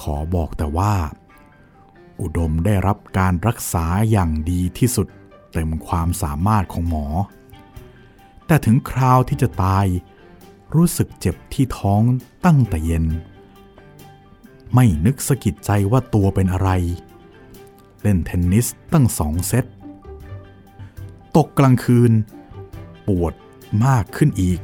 [0.00, 0.94] ขอบอกแต่ว่า
[2.20, 5.06] อุดมได้รับการรักษาอย่างดีที่สุด
[5.52, 7.06] เต็มความสามารถของหมอ
[8.46, 9.86] แต่ถึงคราวที่จะตาย
[10.74, 12.02] รู้สึกเจ็บที่ท้อง
[12.44, 13.06] ตั้งแต่เย็น
[14.74, 16.70] ไม่นึกสะกิดใจว่าตัวเป็นอะไร
[18.00, 19.64] เล่นเทนนิสตั้งสองเซต
[21.36, 22.12] ตกกลางคืน
[23.06, 23.34] ปวด
[23.86, 24.60] มากขึ้นอีก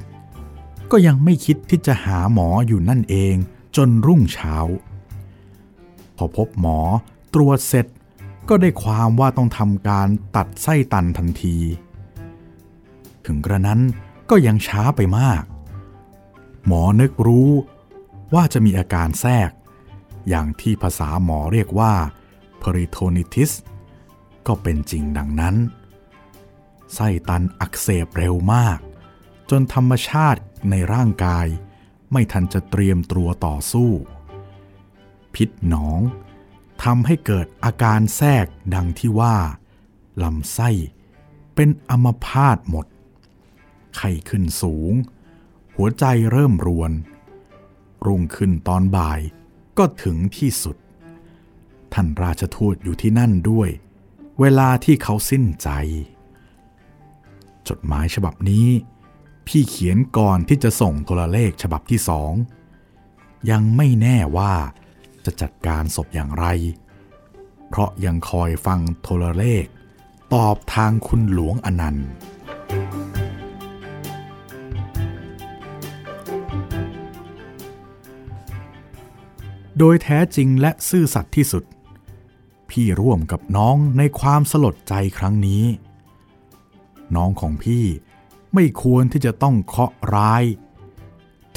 [0.91, 3.35] ก็ยังไม่คิดที่จะหาหมออยู่นั่นเอง
[3.77, 4.57] จนรุ่งเช้า
[6.17, 6.79] พอพบหมอ
[7.35, 7.87] ตรวจเสร็จ
[8.49, 11.57] ก็ได้ความว่าต้องทำการตัดไส้ตันทันที
[13.27, 13.81] ถึงกระนั้น
[14.31, 15.43] ก็ยังช้าไปมาก
[16.67, 17.51] หมอนึกรู้
[18.35, 19.51] ว่าจะมีอาการแทรก
[20.29, 21.95] อย่างที่ภาษาหมอเรียกว่า
[22.63, 23.53] peritonitis
[24.47, 25.57] ก็เป็นจริงดังนั้น
[26.95, 28.79] ไส้ตันอักเสบเร็วมาก
[29.51, 31.47] จนธรรมชาติในร่างกาย
[32.13, 33.91] ไม่ทันจะเตรียมตัวต่อสู้
[35.35, 36.01] พิษหนอง
[36.83, 39.37] ทำให้เกิดอาการแทรกดังที่ว่า
[40.23, 40.71] ลำไส้
[41.55, 42.87] เป็นอัมพาตหมด
[43.97, 44.93] ไข้ขึ้นสูง
[45.77, 46.93] หัวใจเริ่มรวน
[48.07, 49.21] รุ่งขึ้นตอนบ่าย
[49.79, 50.77] ก็ถึงที่สุด
[51.93, 53.69] ท่านราชทูตอยู่ที่นั่นด้วย
[54.41, 55.69] เวลาที่เขาสิ้นใจ
[57.69, 58.69] จดหมายฉบับนี้
[59.47, 62.33] พี่เขียนก่อนที่จะส่งโทรเลขฉบับที่สอง
[63.51, 64.55] ยังไม่แน่ว่า
[65.27, 66.47] จะจัดการศพอย่างไร
[67.69, 69.65] เพราะยังคอยฟังโทรเลข
[70.35, 72.09] ตอบทางคุณหลวงอนันต์
[79.79, 81.65] โดยแท้จริงและซื่อสัตย์ที่สุด
[82.71, 85.65] พี่ร่วมกับน้องในความสลดใจครั้งนี้
[87.17, 87.85] น้องของพี่
[88.55, 90.45] ไม่ควรที่จะต้องเคาะร้าย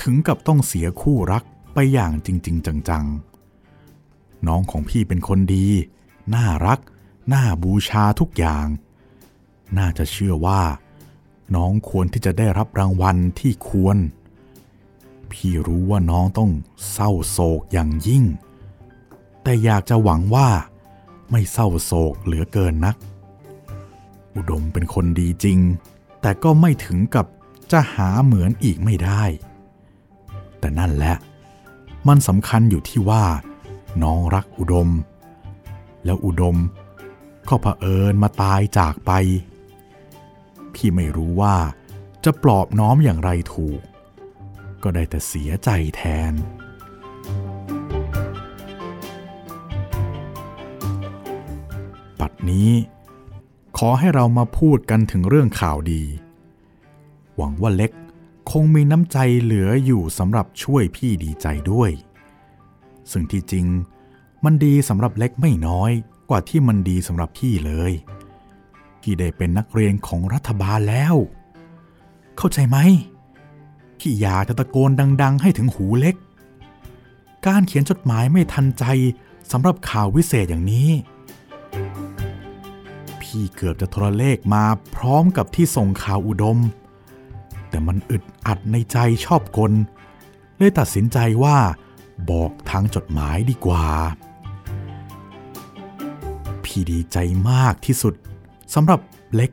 [0.02, 3.29] ถึงกับต้องเสียคู่รักไปอย่างจริง ๆ จังๆ
[4.48, 5.68] น้องของพี่เป็นคนดี
[6.36, 6.80] น่ารัก
[7.34, 8.66] น่าบูชาทุกอย่าง
[9.78, 10.62] น่าจะเชื่อว่า
[11.56, 13.98] น้องควรที่จะได้รับรางวัลที่ควร
[15.32, 16.52] พี่รู้ว่าน้องต้อง
[16.92, 18.24] เศร้าโศกอย่างยิ่ง
[19.44, 20.50] แต่อยากจะหวังว่า
[21.32, 22.96] ไม่เศร้าโศกเหลือเกินนัก
[24.36, 25.60] อุดมเป็นคนดีจริง
[26.22, 27.26] แต่ก็ไม่ถึงกับ
[27.72, 29.24] จะหาเหมือนอีกไม่ได้
[30.60, 31.16] แต่นั่นแหละ
[32.08, 33.26] มันสำคัญอยู่ที่ว่า
[34.04, 34.90] น้องรักอุดม
[36.06, 36.58] แล้วอุดม
[37.50, 39.12] ก็เผอิญมาตายจากไป
[40.74, 41.56] พี่ไม่รู้ว่า
[42.24, 43.82] จะปลอบน้อมอย่างไรถูก
[44.84, 46.34] ก็ได้แต่เสียใจแทน
[52.20, 52.72] ปัดนี้
[53.78, 56.04] ขอให้เรามาพูดกันถึงเรื่องข่าวดี
[57.36, 57.92] หวังว่าเล็ก
[58.52, 61.92] คงมีน้ำใจเหลืออยู่สำหรับช่วยพี่ดีใจด้วย
[63.12, 63.66] ซึ่งที่จริง
[64.46, 65.92] มันดีสำหรับเล็กไม่น้อย
[66.30, 67.92] กว่าที่มันดีสำหรับพี่เลย
[69.02, 71.16] พี่ได้เป็นนักเรียนของรัฐบาลแล้ว
[72.38, 72.78] เข้าใจไหม
[74.00, 74.92] พี่อยากจะตะโกน
[75.22, 76.16] ดัง ๆ ให้ถึงหูเล็ก
[77.48, 78.86] การเขียนจดหมายไม่ทันใจ
[79.52, 80.90] สำหรับข่าววิเศษอย่างนี้
[83.22, 84.64] พี่เกือบจะโทรเลขมา
[84.96, 86.58] พร้อมกับที่ส่งข่าวอุดม
[87.70, 89.72] แต่มันอึดอัดในใจชอบกล
[90.58, 91.58] เลยตัดสินใจว่า
[92.30, 93.86] บอกทางจดหมายดีกว่า
[96.64, 97.18] พี่ดีใจ
[97.50, 98.14] มากที่สุด
[98.74, 99.00] สำหรับ
[99.36, 99.52] เล็ก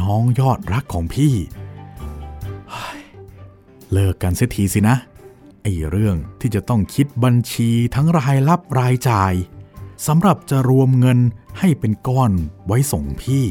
[0.00, 1.34] น้องยอดรักของพี่
[3.92, 4.96] เลิกกันเสียทีสินะ
[5.62, 9.32] ไอ้เรื่องที่จะต้องคิดบัญชีทั้งรายรับรายจ่าย
[10.06, 11.18] สำหรับจะรวมเงิน
[11.58, 12.32] ให้เป็นก้อน
[12.66, 13.44] ไว้ส่งพี่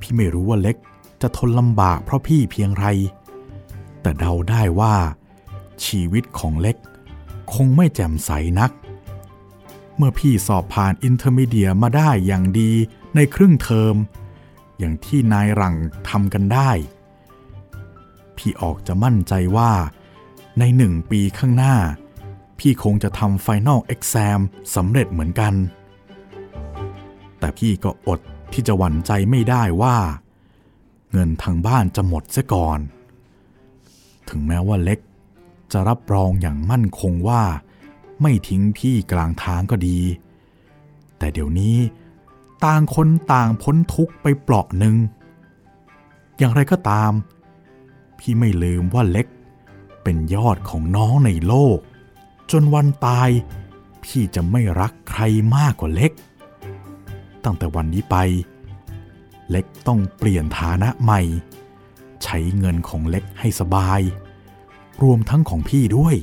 [0.00, 0.76] พี่ไม่รู้ว่าเล็ก
[1.22, 2.86] จะทนลำบากเพราะพี่เพียงไร
[4.00, 4.94] แต่เดาได้ว่า
[5.84, 6.76] ชีวิตของเล็ก
[7.54, 8.30] คงไม่แจ่มใส
[8.60, 8.70] นัก
[9.96, 12.72] เมื่อพี่สอบผ่าน Intermediate มาได้อย่างดี
[13.14, 13.94] ในครึ่งเทอม
[14.78, 15.76] อย่างที่นายหลัง
[16.08, 16.70] ทำกันได้
[18.36, 19.72] พี่ออกจะมั่นใจว่า
[20.58, 21.76] ในหนึ่งปีข้างหน้า
[22.58, 24.40] พี่คงจะทำ Final Exam
[24.74, 25.54] สำเร็จเหมือนกัน
[27.38, 28.20] แต่พี่ก็อด
[28.52, 29.96] ที่จะหวั่นใจไม่ได้ว่า
[31.12, 32.80] เงินทางบ้านจะหมดเสียก่อน
[34.28, 34.98] ถึงแม้ว่าเล็ก
[35.72, 37.42] จะรับรองอย่างมั่นคงว่า
[38.22, 40.00] ไม่ทิ้งพี่กลางทางก็ดี
[41.18, 41.76] แต่เดี๋ยวนี้
[42.64, 44.96] ต่างคนต่างพ้นทุกข์ไปเปราะหนึ่ง
[46.38, 47.12] อย่างไรก็ตาม
[48.18, 49.26] พี่ไม่ลืมว่าเล็ก
[50.02, 51.78] เป็นยอดของน้องในโลก
[52.50, 53.28] จนวันตาย
[54.04, 55.22] พี่จะไม่รักใคร
[55.56, 56.12] มากกว่าเล็ก
[57.44, 58.16] ตั้งแต่วันนี้ไป
[59.50, 61.20] เล็กต้องเปลี่ยนฐานะใหม่
[62.24, 64.00] ใช้เงินของเล็กให้สบาย
[65.02, 66.16] รวมทั้งของพี่ด้วย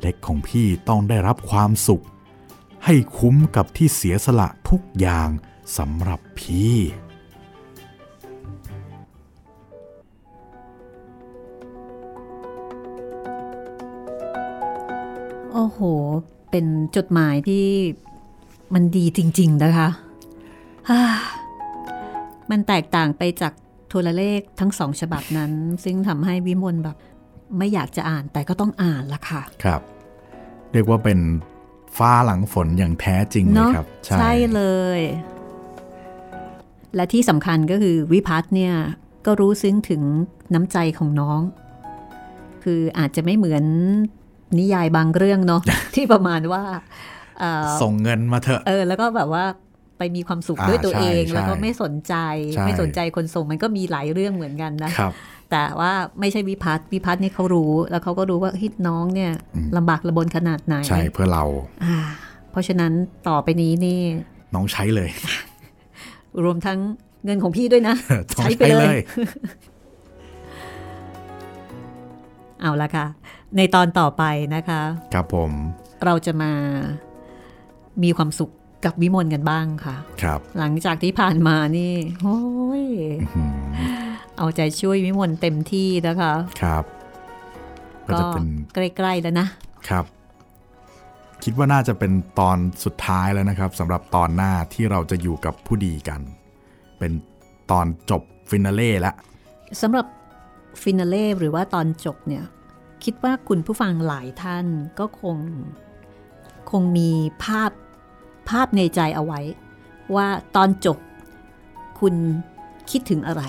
[0.00, 2.04] เล็กของพี่ต้องได้รับความสุข
[2.84, 5.28] ให้คุ้มกับที่เสียสละทุกอย่าง
[5.76, 6.76] สำหรับพี่
[15.52, 15.78] โอ้โห
[16.50, 16.66] เป็น
[16.96, 17.66] จดหมายที่
[18.74, 19.88] มันดีจริง ๆ นะคะ
[22.50, 23.52] มันแตกต่างไปจาก
[23.88, 25.52] โทรเลขทั้งสองฉบับนั้น
[25.84, 26.96] ซึ่งทำให้วิมลแบบ
[27.58, 29.80] ไม่อยากจะอ่านแต่ก็ต้องอ่านละค่ะ ครับ
[30.72, 31.18] เรียกว่าเป็น
[31.98, 34.62] ฟ้าหลังฝนอย่างแท้จริงเลยเนาะครับใช่เล
[34.98, 35.00] ย
[36.94, 38.74] และที่สำคัญก็คือวิพัฒน์เนี่ย
[39.26, 40.02] ก็รู้ซึ้งถึง
[40.54, 41.40] น้ำใจของน้อง
[42.64, 43.64] คืออาจจะไม่เหมือน
[44.58, 45.62] นิยายบางเรื่องเนาะ
[45.94, 46.62] ที่ประมาณว่า
[47.38, 49.44] เอ่อส่งเงินมาเถอะเออ แล้วก็แบบว่า
[49.98, 52.14] ไปมีความสุขอ่าด้วยตัวเองใช่แล้วก็ใช่ไม่สนใจ
[52.52, 55.12] ใช่ไม่สนใจคนส่งมันก็มีหลายเรื่องเหมือนกันนะครับ
[55.50, 61.44] แต่ว่าไม่ใช่วิพัฒน์วิพัฒน์นี่เขารู้ แล้วเขาก็รู้ว่าเฮ้ยน้องเนี่ยอืมลำบากระบนขนาดไหนใช่เพื่อเรา
[61.84, 61.96] อ่า
[62.50, 62.92] เพราะฉะนั้น
[63.28, 64.00] ต่อไปนี้นี่
[64.54, 65.10] น้องใช้เลย
[66.44, 66.78] รวมทั้ง
[67.24, 67.94] เงินของพี่ด้วยนะ
[68.30, 68.96] ต้องใช้ไปเลย
[72.60, 73.06] เอาละค่ะ
[73.56, 74.24] ในตอนต่อไป
[74.54, 74.82] นะคะ
[75.14, 75.50] ครับผม
[76.04, 76.52] เราจะมา
[78.02, 78.50] มีความสุข
[78.84, 82.40] กับวิมลกันบ้างค่ะ ครับ หลังจากที่ผ่านมานี่โอ้
[82.82, 82.84] ย
[83.36, 83.58] อืม
[84.38, 86.84] เอาใจช่วยวิมลเต็มที่นะคะ ครับ
[88.10, 89.46] ก็ก็จะเป็นใกล้ๆแล้วนะ
[89.88, 90.04] ครับ
[91.44, 96.20] คิดว่าน่าจะเป็นตอนสุดท้ายแล้วนะครับสำหรับตอนหน้าที่เราจะอยู่กับผู้ดีกัน
[96.98, 97.12] เป็น
[97.70, 99.14] ตอนจบฟินาเล่แล้ว
[99.82, 100.06] สำหรับ
[100.82, 102.44] ฟินาเล่หรือว่าตอนจบเนี่ย
[103.04, 104.66] คิดว่าคุณผู้ฟังหลายท่าน
[104.98, 105.36] ก็คง
[106.70, 107.10] คงมี
[107.44, 107.70] ภาพ
[108.48, 109.40] ภาพในใจเอาไว้
[110.14, 110.26] ว่า
[110.56, 110.98] ตอนจบ
[112.00, 112.14] คุณ
[112.90, 113.42] คิดถึงอะไร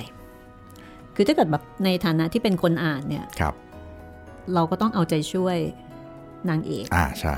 [1.16, 3.54] คือถ้าเกิดแบบในฐานะที่เป็นคนอ่านเนี่ยครับ
[4.54, 5.58] เราก็ต้องเอาใจช่วย
[6.50, 7.36] นางเอกอ่าใช่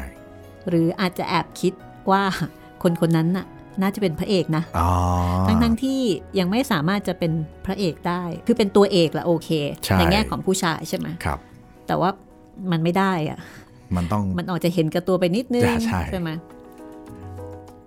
[0.69, 1.73] หรืออาจจะแอบคิด
[2.11, 2.23] ว่า
[2.83, 3.45] คนคนนั้นน่ะ
[3.81, 4.89] น่าจะเป็นพระเอกนะอ๋อ
[5.47, 5.99] ทั้งทั้งๆที่
[6.39, 7.31] ยังไม่สามารถจะเป็น
[7.65, 9.49] พระเอกได้ คือเป็นตัวเอกละโอเค
[9.85, 11.39] ใช่แง่ของผู้ชายใช่ไหมครับ
[11.87, 12.09] แต่ว่า
[12.71, 13.39] มันไม่ได้อะ
[13.95, 15.65] มันต้องมันออกจะเห็นกับตัวไปนิดนึง
[16.11, 16.29] ใช่ไหม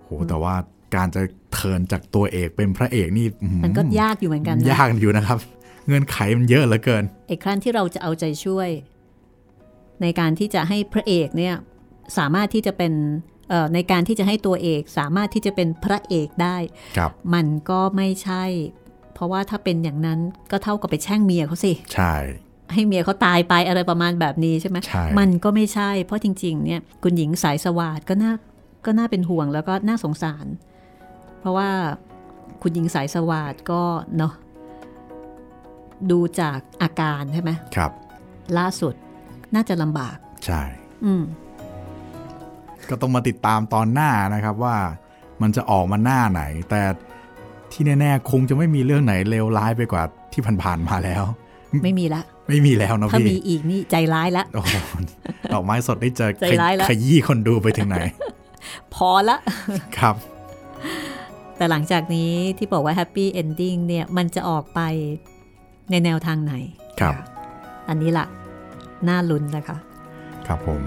[0.05, 0.55] โหแต่ว่า
[0.96, 5.38] การจะเทิร์นจากตัวเอกเป็นพระเอกนี่อื้อหือมันก็ยากอยู่เหมือนกันนะยากอยู่นะครับ
[5.86, 8.68] เงื่อนไขมันเยอะเหลือเกินไอ้ครั้นที่เราจะเอาใจช่วย
[10.02, 11.55] ในการที่จะให้พระเอกเนี่ย
[12.18, 12.92] สามารถที่จะเป็น
[13.50, 16.57] เอ่อในการที่จะให้ตัวเอกสามารถที่จะเป็นพระเอกได้
[16.96, 18.44] ครับมันก็ไม่ใช่
[19.14, 22.14] เพราะว่าถ้าเป็นอย่างนั้นก็เท่ากับไปแช่งเมียเขาสิ ใช่
[22.72, 28.32] ให้เมียเขาตายไปอะไรประมาณแบบนี้ใช่ไหมใช่มันก็ไม่ใช่ เพราะจริง ๆ เนี่ยคุณหญิงสายสวัสดก็น่า
[28.87, 30.47] ก็น่าเป็นห่วงแล้วก็น่าสงสาร
[31.41, 31.68] เพราะว่า
[32.62, 33.82] คุณหญิงสายสวัสดก็
[34.18, 34.32] เนาะ
[36.11, 37.91] ดูจากอาการใช่ไหมครับ
[38.59, 38.95] ล่าสุด
[39.55, 40.62] น่าจะลำบาก ใช่
[41.05, 41.22] อืม
[42.89, 44.76] ก็ต้องมาติดตามตอนหน้านะครับว่า
[45.43, 46.82] มันจะออกมาหน้าไหน แต่
[47.72, 51.24] ที่แน่ๆ คงจะไม่มีเรื่องไหนเลวร้ายไปกว่าที่ผ่านๆมาแล้ว
[51.82, 54.74] ไม่มีละ ไม่มีแล้วนะถ้าพี่มีอีกนี่ใจร้ายละโอ้โห
[55.53, 57.97] ดอกไม้สดได้เจอใจร้ายละขยี้คนดูไปถึงไหน
[58.94, 59.36] พอละ
[59.98, 60.16] ครับ
[61.56, 64.80] แต่หลังจากนี้ที่บอกว่า happy ending เนี่ย มันจะออกไป
[65.90, 66.54] ในแนวทางไหน
[67.00, 67.24] ครับะ
[67.88, 68.26] อันนี้ล่ะ
[69.08, 69.76] น่าลุ้นนะคะ
[70.46, 70.82] ครับผม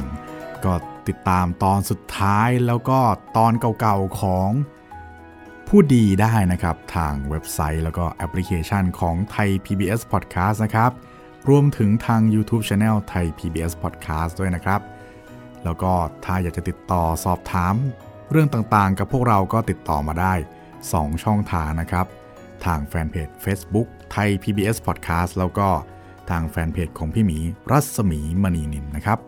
[0.66, 0.74] ก็
[1.08, 3.00] ติดตามตอนสุดท้ายแล้วก็
[3.38, 4.50] ตอนเก่าๆของ
[5.68, 10.92] ผู้ดีได้นะครับ ทางเว็บไซต์แล้วก็แอปพลิเคชันของไทย PBS Podcast นะครับ
[11.50, 14.80] รวมถึงทาง YouTube Channel ไทย PBS Podcast ด้วยนะครับ
[15.64, 15.94] แล้วก็
[16.26, 17.76] ถ้าอยากจะติดต่อสอบถาม
[18.32, 20.34] เรื่องต่างๆ กับพวกเราก็ติดต่อมาได้
[20.80, 22.06] 2 ช่องทางนะครับ
[22.66, 25.68] ทางแฟนเพจ Facebook ไทย PBS Podcast แล้วก็
[26.30, 27.38] ทางแฟนเพจของพี่หมี
[27.72, 29.20] รัศมีมณีนินนะครับ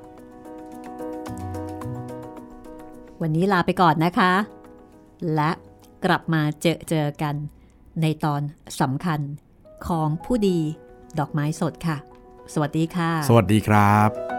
[3.22, 4.32] วันนี้ลาไปก่อนนะคะ
[5.36, 5.52] และ
[6.06, 7.36] กลับมาเจอเจอกัน
[8.02, 8.42] ในตอน
[8.82, 9.20] สำคัญ
[9.88, 10.60] ของผู้ดี
[11.20, 11.98] ดอกไม้สดค่ะ
[12.54, 14.39] สวัสดีค่ะ สวัสดีครับ